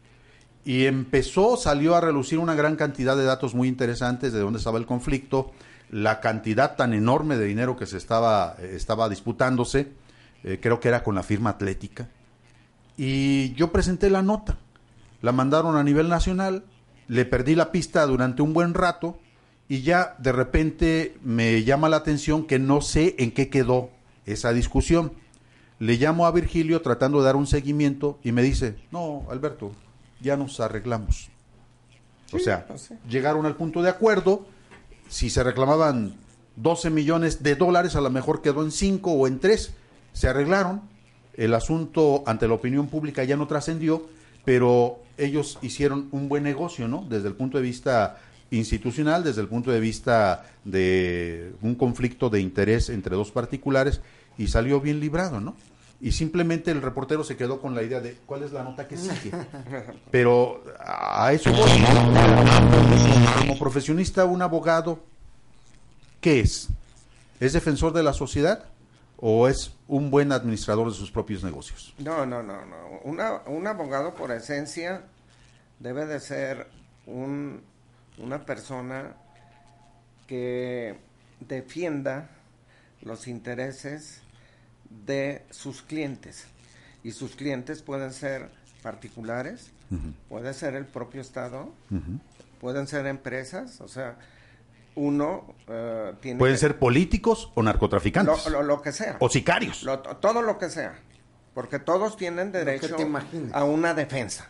[0.65, 4.79] Y empezó, salió a relucir una gran cantidad de datos muy interesantes de dónde estaba
[4.79, 5.51] el conflicto,
[5.91, 9.91] la cantidad tan enorme de dinero que se estaba, eh, estaba disputándose,
[10.43, 12.09] eh, creo que era con la firma atlética,
[12.95, 14.57] y yo presenté la nota,
[15.21, 16.63] la mandaron a nivel nacional,
[17.07, 19.19] le perdí la pista durante un buen rato,
[19.67, 23.89] y ya de repente me llama la atención que no sé en qué quedó
[24.25, 25.13] esa discusión.
[25.79, 29.71] Le llamo a Virgilio tratando de dar un seguimiento y me dice, no, Alberto,
[30.19, 31.29] ya nos arreglamos.
[32.33, 32.67] o sea,
[33.09, 34.45] llegaron al punto de acuerdo,
[35.09, 36.15] si se reclamaban
[36.55, 39.73] 12 millones de dólares, a lo mejor quedó en 5 o en 3.
[40.13, 40.81] Se arreglaron.
[41.33, 44.05] El asunto ante la opinión pública ya no trascendió,
[44.43, 47.05] pero ellos hicieron un buen negocio, ¿no?
[47.09, 48.17] Desde el punto de vista
[48.51, 54.01] institucional, desde el punto de vista de un conflicto de interés entre dos particulares
[54.37, 55.55] y salió bien librado, ¿no?
[56.01, 58.97] Y simplemente el reportero se quedó con la idea de cuál es la nota que
[58.97, 59.31] sigue.
[60.11, 61.69] Pero a eso voy.
[63.39, 64.99] Como profesionista, un abogado,
[66.19, 66.69] ¿qué es?
[67.39, 68.65] ¿Es defensor de la sociedad
[69.21, 71.93] o es un buen administrador de sus propios negocios?
[71.99, 73.01] No, no, no, no.
[73.45, 75.03] un abogado por esencia
[75.79, 76.67] debe de ser
[77.05, 77.61] un,
[78.17, 79.15] una persona
[80.27, 80.97] que
[81.39, 82.29] defienda
[83.01, 84.21] los intereses
[85.05, 86.45] de sus clientes.
[87.03, 88.49] Y sus clientes pueden ser
[88.81, 89.71] particulares,
[90.29, 91.73] puede ser el propio Estado,
[92.59, 94.17] pueden ser empresas, o sea,
[94.95, 96.39] uno uh, tiene...
[96.39, 98.47] Pueden ser políticos o narcotraficantes.
[98.47, 99.17] Lo, que sea.
[99.19, 99.85] O sicarios.
[100.19, 100.99] todo lo que sea.
[101.53, 102.95] Porque todos tienen derecho
[103.53, 104.49] a una defensa.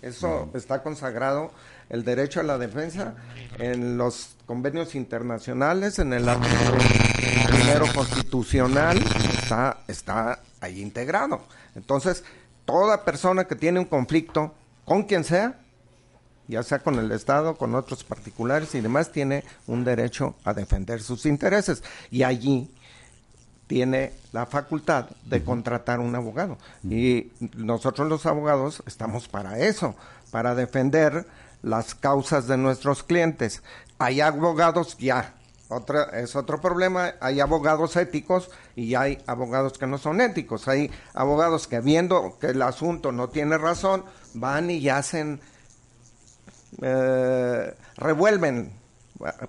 [0.00, 1.50] Eso está consagrado,
[1.88, 3.14] el derecho a la defensa,
[3.58, 6.78] en los convenios internacionales, en el artículo
[7.48, 9.02] primero constitucional,
[9.42, 11.40] está, está ahí integrado.
[11.74, 12.22] Entonces,
[12.64, 15.58] toda persona que tiene un conflicto, con quien sea,
[16.48, 21.02] ya sea con el Estado, con otros particulares y demás, tiene un derecho a defender
[21.02, 21.82] sus intereses.
[22.10, 22.70] Y allí
[23.68, 26.58] tiene la facultad de contratar un abogado.
[26.82, 29.94] Y nosotros los abogados estamos para eso,
[30.30, 31.26] para defender
[31.62, 33.62] las causas de nuestros clientes.
[33.98, 35.34] Hay abogados ya,
[35.68, 40.66] otra, es otro problema, hay abogados éticos y hay abogados que no son éticos.
[40.66, 45.40] Hay abogados que viendo que el asunto no tiene razón, van y hacen,
[46.82, 48.72] eh, revuelven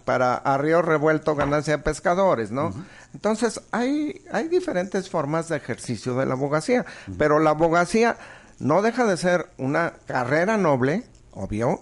[0.05, 2.73] para a río revuelto ganancia de pescadores, ¿no?
[3.13, 6.85] Entonces, hay, hay diferentes formas de ejercicio de la abogacía,
[7.17, 8.17] pero la abogacía
[8.59, 11.81] no deja de ser una carrera noble, obvio,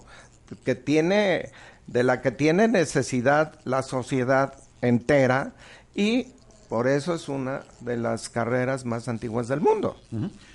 [0.64, 1.50] que tiene,
[1.86, 5.52] de la que tiene necesidad la sociedad entera
[5.94, 6.28] y
[6.68, 9.96] por eso es una de las carreras más antiguas del mundo.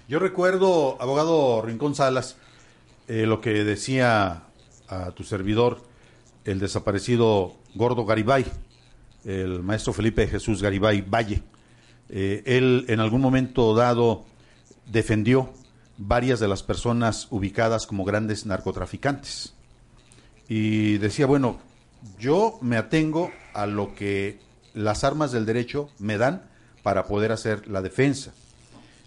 [0.07, 2.37] Yo recuerdo, abogado Rincón Salas,
[3.07, 4.43] eh, lo que decía
[4.93, 5.81] a tu servidor
[6.45, 8.45] el desaparecido Gordo Garibay,
[9.25, 11.41] el maestro Felipe Jesús Garibay Valle.
[12.09, 14.25] Eh, él en algún momento dado
[14.91, 15.53] defendió
[15.97, 19.53] varias de las personas ubicadas como grandes narcotraficantes.
[20.49, 21.59] Y decía, bueno,
[22.19, 24.39] yo me atengo a lo que
[24.73, 26.43] las armas del derecho me dan
[26.81, 28.33] para poder hacer la defensa.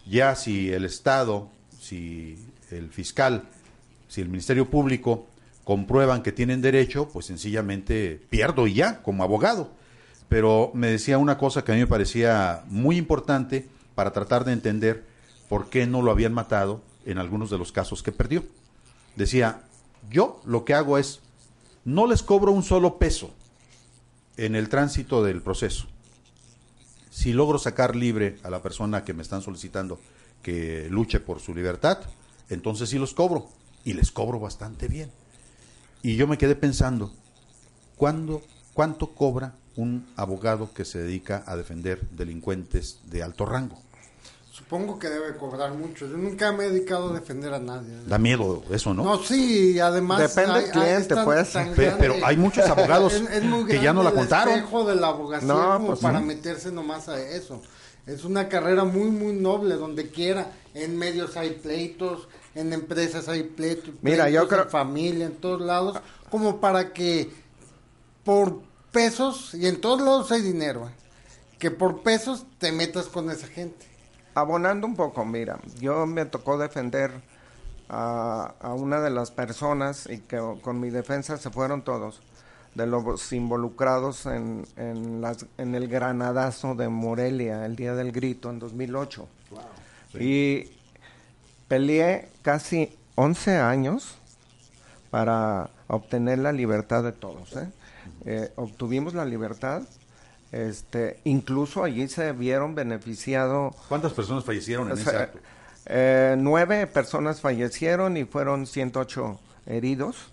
[0.07, 2.39] Ya si el Estado, si
[2.71, 3.43] el fiscal,
[4.09, 5.27] si el Ministerio Público
[5.67, 9.73] comprueban que tienen derecho, pues sencillamente pierdo y ya, como abogado.
[10.29, 14.53] Pero me decía una cosa que a mí me parecía muy importante para tratar de
[14.53, 15.05] entender
[15.49, 18.45] por qué no lo habían matado en algunos de los casos que perdió.
[19.17, 19.63] Decía,
[20.09, 21.19] yo lo que hago es,
[21.85, 23.35] no les cobro un solo peso
[24.37, 25.89] en el tránsito del proceso.
[27.11, 29.99] Si logro sacar libre a la persona que me están solicitando
[30.45, 31.99] que luche por su libertad,
[32.51, 33.49] entonces sí los cobro.
[33.85, 35.11] Y les cobro bastante bien.
[36.03, 37.13] Y yo me quedé pensando,
[37.97, 38.43] ¿cuándo,
[38.75, 43.79] ¿cuánto cobra un abogado que se dedica a defender delincuentes de alto rango?
[44.57, 46.07] Supongo que debe cobrar mucho.
[46.07, 47.91] Yo nunca me he dedicado a defender a nadie.
[48.07, 49.05] Da miedo eso, ¿no?
[49.05, 50.35] No, sí, además...
[50.35, 51.53] Depende del cliente, pues.
[51.77, 53.13] Pero, hay muchos abogados
[53.69, 54.55] que ya no la contaron.
[54.55, 57.61] Es de la abogacía no, pues, para meterse nomás a eso.
[58.07, 60.51] Es una carrera muy, muy noble, donde quiera.
[60.73, 62.27] En medios hay pleitos,
[62.57, 64.63] en empresas hay pleitos, Mira, yo creo...
[64.63, 66.01] en familia, en todos lados,
[66.31, 67.31] como para que
[68.25, 70.93] por pesos, y en todos lados hay dinero, ¿eh?
[71.59, 73.87] que por pesos te metas con esa gente.
[74.35, 77.13] Abonando un poco, mira, yo me tocó defender
[77.89, 82.21] a, a una de las personas y que con mi defensa se fueron todos
[82.77, 88.51] de los involucrados en, en, las, en el granadazo de Morelia, el día del grito
[88.51, 89.27] en 2008.
[90.21, 90.76] Y
[91.69, 94.17] peleé casi 11 años
[95.11, 97.57] para obtener la libertad de todos.
[97.57, 97.69] ¿eh?
[98.25, 99.83] Eh, obtuvimos la libertad.
[100.53, 103.75] Este, incluso allí se vieron beneficiado.
[103.89, 105.39] ¿Cuántas personas fallecieron en ese acto?
[105.87, 110.33] Eh, nueve personas fallecieron y fueron 108 heridos.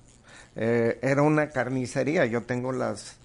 [0.55, 2.25] era una carnicería.
[2.25, 3.17] Yo tengo las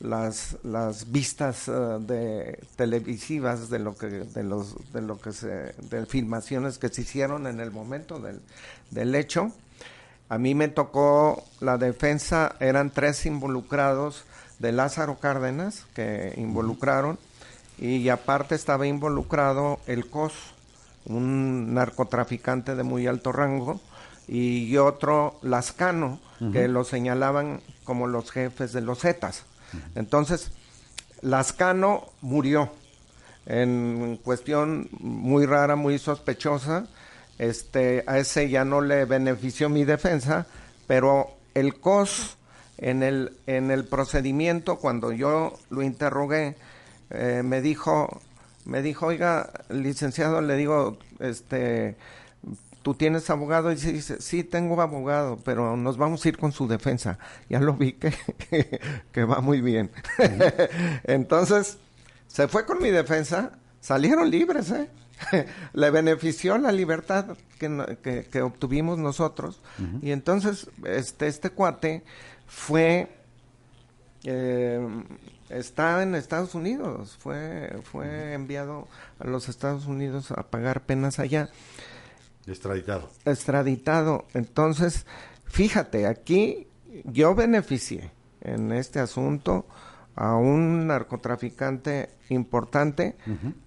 [0.00, 6.06] las, las vistas de televisivas de lo que de los de lo que se de
[6.06, 8.40] filmaciones que se hicieron en el momento del,
[8.90, 9.52] del hecho
[10.28, 14.24] a mí me tocó la defensa, eran tres involucrados
[14.58, 17.18] de Lázaro Cárdenas que involucraron
[17.78, 20.34] y aparte estaba involucrado el COS,
[21.06, 23.80] un narcotraficante de muy alto rango,
[24.26, 26.20] y otro Lascano,
[26.52, 29.44] que lo señalaban como los jefes de los Zetas.
[29.94, 30.50] Entonces,
[31.20, 32.70] Lascano murió
[33.46, 36.86] en cuestión muy rara, muy sospechosa,
[37.38, 40.46] este, a ese ya no le benefició mi defensa,
[40.86, 42.36] pero el COS
[42.78, 46.56] en el, en el procedimiento, cuando yo lo interrogué,
[47.10, 48.20] eh, me dijo,
[48.64, 51.96] me dijo, oiga, licenciado, le digo, este,
[52.88, 53.70] ¿tú tienes abogado?
[53.70, 57.18] Y dice, sí, tengo abogado, pero nos vamos a ir con su defensa.
[57.50, 58.14] Ya lo vi que,
[59.12, 59.90] que va muy bien.
[61.04, 61.76] Entonces,
[62.28, 64.88] se fue con mi defensa, salieron libres, ¿eh?
[65.74, 69.60] le benefició la libertad que, que, obtuvimos nosotros.
[70.00, 72.04] Y entonces, este, este cuate
[72.46, 73.10] fue,
[74.24, 74.80] eh,
[75.50, 81.50] está en Estados Unidos, fue, fue enviado a los Estados Unidos a pagar penas allá.
[82.48, 83.10] Extraditado.
[83.24, 84.24] Extraditado.
[84.34, 85.06] Entonces,
[85.44, 86.66] fíjate, aquí
[87.04, 89.66] yo beneficié en este asunto
[90.14, 93.16] a un narcotraficante importante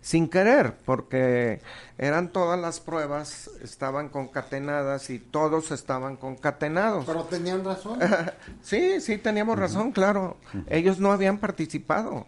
[0.02, 1.62] sin querer, porque
[1.98, 7.06] eran todas las pruebas, estaban concatenadas y todos estaban concatenados.
[7.06, 8.00] Pero tenían razón.
[8.62, 10.38] sí, sí, teníamos razón, claro.
[10.68, 12.26] Ellos no habían participado.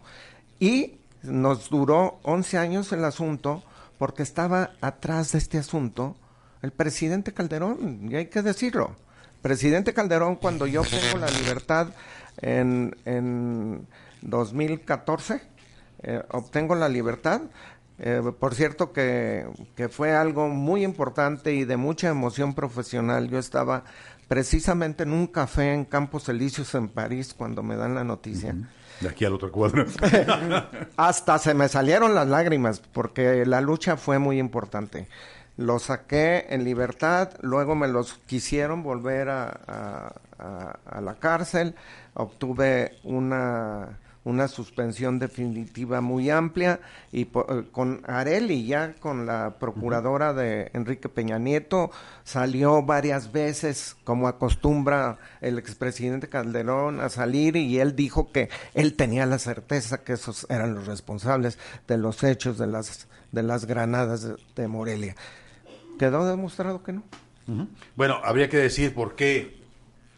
[0.58, 3.62] Y nos duró 11 años el asunto,
[3.98, 6.16] porque estaba atrás de este asunto
[6.64, 8.96] el presidente Calderón, y hay que decirlo.
[9.42, 11.88] Presidente Calderón, cuando yo tengo la libertad
[12.40, 13.86] en, en
[14.22, 15.42] 2014,
[16.02, 17.42] eh, obtengo la libertad.
[17.98, 19.46] Eh, por cierto que,
[19.76, 23.28] que, fue algo muy importante y de mucha emoción profesional.
[23.28, 23.84] Yo estaba
[24.26, 28.56] precisamente en un café en Campos Elíseos en París cuando me dan la noticia.
[29.00, 29.84] De aquí al otro cuadro.
[30.96, 35.06] Hasta se me salieron las lágrimas porque la lucha fue muy importante.
[35.56, 41.74] Lo saqué en libertad, luego me los quisieron volver a, a la cárcel,
[42.14, 46.80] obtuve una una suspensión definitiva muy amplia
[47.12, 47.28] y eh,
[47.70, 51.90] con Areli ya con la procuradora de Enrique Peña Nieto
[52.24, 58.96] salió varias veces como acostumbra el expresidente Calderón a salir y él dijo que él
[58.96, 63.66] tenía la certeza que esos eran los responsables de los hechos de las de las
[63.66, 65.16] granadas de, Morelia.
[65.98, 67.02] Quedó demostrado que no.
[67.96, 69.60] Bueno, habría que decir por qué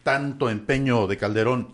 [0.03, 1.73] tanto empeño de Calderón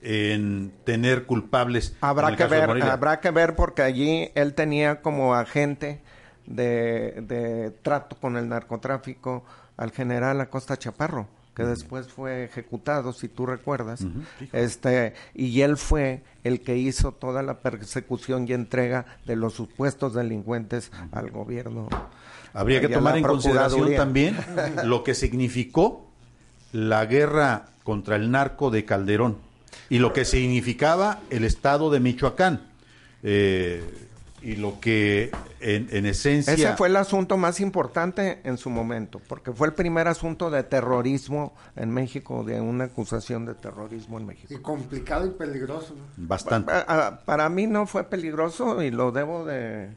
[0.00, 1.96] en tener culpables.
[2.00, 6.00] Habrá que ver, habrá que ver porque allí él tenía como agente
[6.46, 9.44] de, trato con el narcotráfico
[9.76, 11.26] al general Acosta Chaparro,
[11.56, 14.04] que después fue ejecutado, si tú recuerdas.
[14.52, 20.14] Este, y él fue el que hizo toda la persecución y entrega de los supuestos
[20.14, 21.88] delincuentes al gobierno.
[22.54, 24.36] Habría que tomar en consideración también
[24.84, 26.08] lo que significó
[26.72, 29.36] la guerra contra el narco de Calderón
[29.90, 32.62] y lo que significaba el estado de Michoacán.
[33.22, 33.82] Eh,
[34.44, 35.30] y lo que
[35.60, 36.52] en, esencia...
[36.52, 40.62] Ese fue el asunto más importante en su momento, porque fue el primer asunto de
[40.62, 44.52] terrorismo en México, de una acusación de terrorismo en México.
[44.52, 45.96] Y complicado y peligroso.
[46.18, 46.70] Bastante.
[47.24, 49.88] Para, mí no fue peligroso y lo debo de...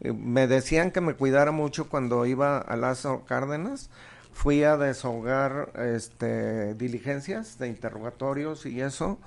[0.00, 3.90] Eh, me decían que me cuidara mucho cuando iba a Lázaro Cárdenas,
[4.32, 9.18] fui a desahogar este, diligencias de interrogatorios y eso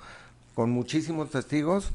[0.54, 1.92] con muchísimos testigos,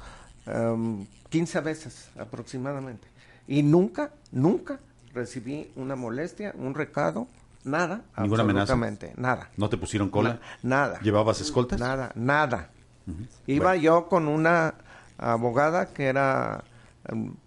[1.29, 3.07] 15 em, veces aproximadamente.
[3.47, 4.79] Y nunca, nunca
[5.13, 7.27] recibí una molestia, un recado,
[7.63, 8.01] nada.
[8.17, 8.75] ¿Ninguna amenaza?
[9.15, 9.49] nada.
[9.55, 10.39] ¿No te pusieron cola?
[10.61, 10.99] nada.
[10.99, 11.79] ¿Llevabas escoltas?
[11.79, 12.69] Nada, nada.
[13.47, 14.73] Iba yo con una
[15.17, 16.63] abogada que era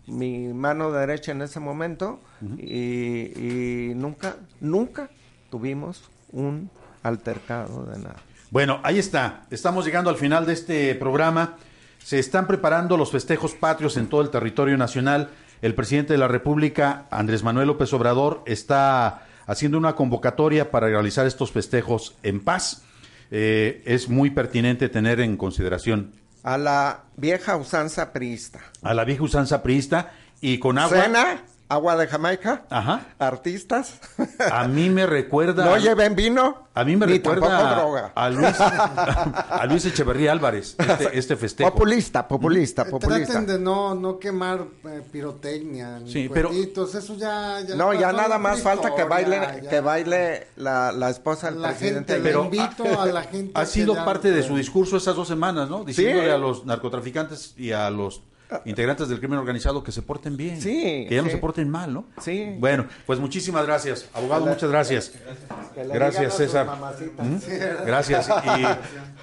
[0.06, 2.20] mi mano derecha en ese momento
[2.58, 5.10] y, y nunca, nunca
[5.50, 6.70] tuvimos un
[7.02, 8.16] altercado de nada.
[8.50, 9.42] Bueno, ahí está.
[9.50, 11.56] Estamos llegando al final de este programa.
[11.98, 15.30] Se están preparando los festejos patrios en todo el territorio nacional.
[15.60, 21.26] El presidente de la República, Andrés Manuel López Obrador, está haciendo una convocatoria para realizar
[21.26, 22.84] estos festejos en paz.
[23.30, 26.12] Eh, es muy pertinente tener en consideración.
[26.42, 28.60] A la vieja usanza priista.
[28.82, 31.02] A la vieja usanza priista y con agua.
[31.02, 31.42] ¿Cena?
[31.68, 33.06] Agua de Jamaica, Ajá.
[33.18, 34.00] artistas.
[34.50, 35.64] A mí me recuerda.
[35.64, 36.68] No lleven vino.
[36.74, 41.72] A mí me recuerda A, Luis, a Luis Echeverría Álvarez, este, este, festejo.
[41.72, 43.32] Populista, populista, eh, populista.
[43.32, 48.38] Traten de no, no quemar eh, pirotecnia, sí, pero eso ya, ya No, ya nada
[48.38, 52.14] más falta que baile, que baile la, la esposa del la presidente.
[52.14, 55.68] Gente, pero invito a, la gente ha sido parte de su discurso esas dos semanas,
[55.68, 55.82] ¿no?
[55.82, 58.22] Diciéndole a los narcotraficantes y a los
[58.64, 60.60] integrantes del crimen organizado que se porten bien.
[60.60, 61.06] Sí.
[61.08, 62.06] Que ya no se porten mal, ¿no?
[62.20, 62.56] Sí.
[62.58, 64.08] Bueno, pues muchísimas gracias.
[64.14, 65.12] Abogado, muchas gracias.
[65.76, 66.66] Gracias, César.
[67.18, 67.36] ¿Mm?
[67.86, 68.28] Gracias.
[68.58, 68.64] Y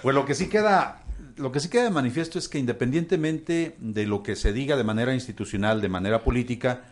[0.01, 1.01] pues lo que sí queda
[1.38, 4.84] lo que sí queda de manifiesto es que independientemente de lo que se diga de
[4.84, 6.84] manera institucional, de manera política,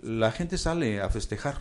[0.00, 1.58] la gente sale a festejar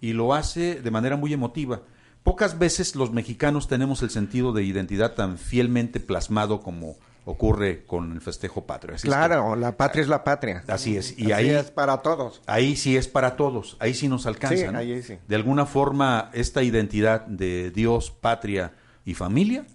[0.00, 1.82] y lo hace de manera muy emotiva.
[2.22, 6.96] Pocas veces los mexicanos tenemos el sentido de identidad tan fielmente plasmado como
[7.26, 8.96] ocurre con el festejo patrio.
[9.02, 10.62] claro, la patria es la patria.
[10.68, 11.18] Así es.
[11.18, 12.40] Y ahí es para todos.
[12.46, 13.76] Ahí sí es para todos.
[13.80, 14.70] Ahí sí nos alcanza.
[14.70, 18.74] De alguna forma, esta identidad de Dios, patria
[19.04, 19.66] y familia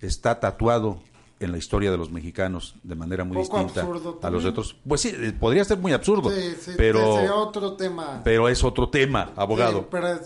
[0.00, 1.02] está tatuado
[1.40, 3.86] en la historia de los mexicanos de manera muy distinta
[4.22, 4.74] a los otros.
[4.86, 6.32] Pues sí, eh, podría ser muy absurdo,
[6.76, 8.22] pero otro tema.
[8.24, 9.88] Pero es otro tema, abogado.
[9.90, 10.18] pero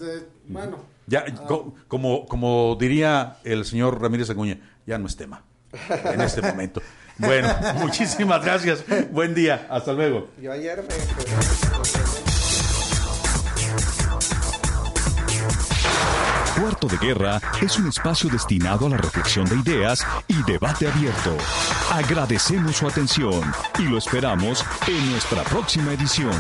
[0.48, 0.92] bueno.
[1.08, 1.60] Ya, ah.
[1.88, 5.42] como, como diría el señor Ramírez Acuña, ya no es tema
[5.88, 6.82] en este momento.
[7.18, 8.84] Bueno, muchísimas gracias.
[9.10, 9.66] Buen día.
[9.70, 10.28] Hasta luego.
[10.40, 10.94] Yo ayer me...
[16.60, 21.36] Puerto de Guerra es un espacio destinado a la reflexión de ideas y debate abierto.
[21.90, 23.42] Agradecemos su atención
[23.78, 26.32] y lo esperamos en nuestra próxima edición.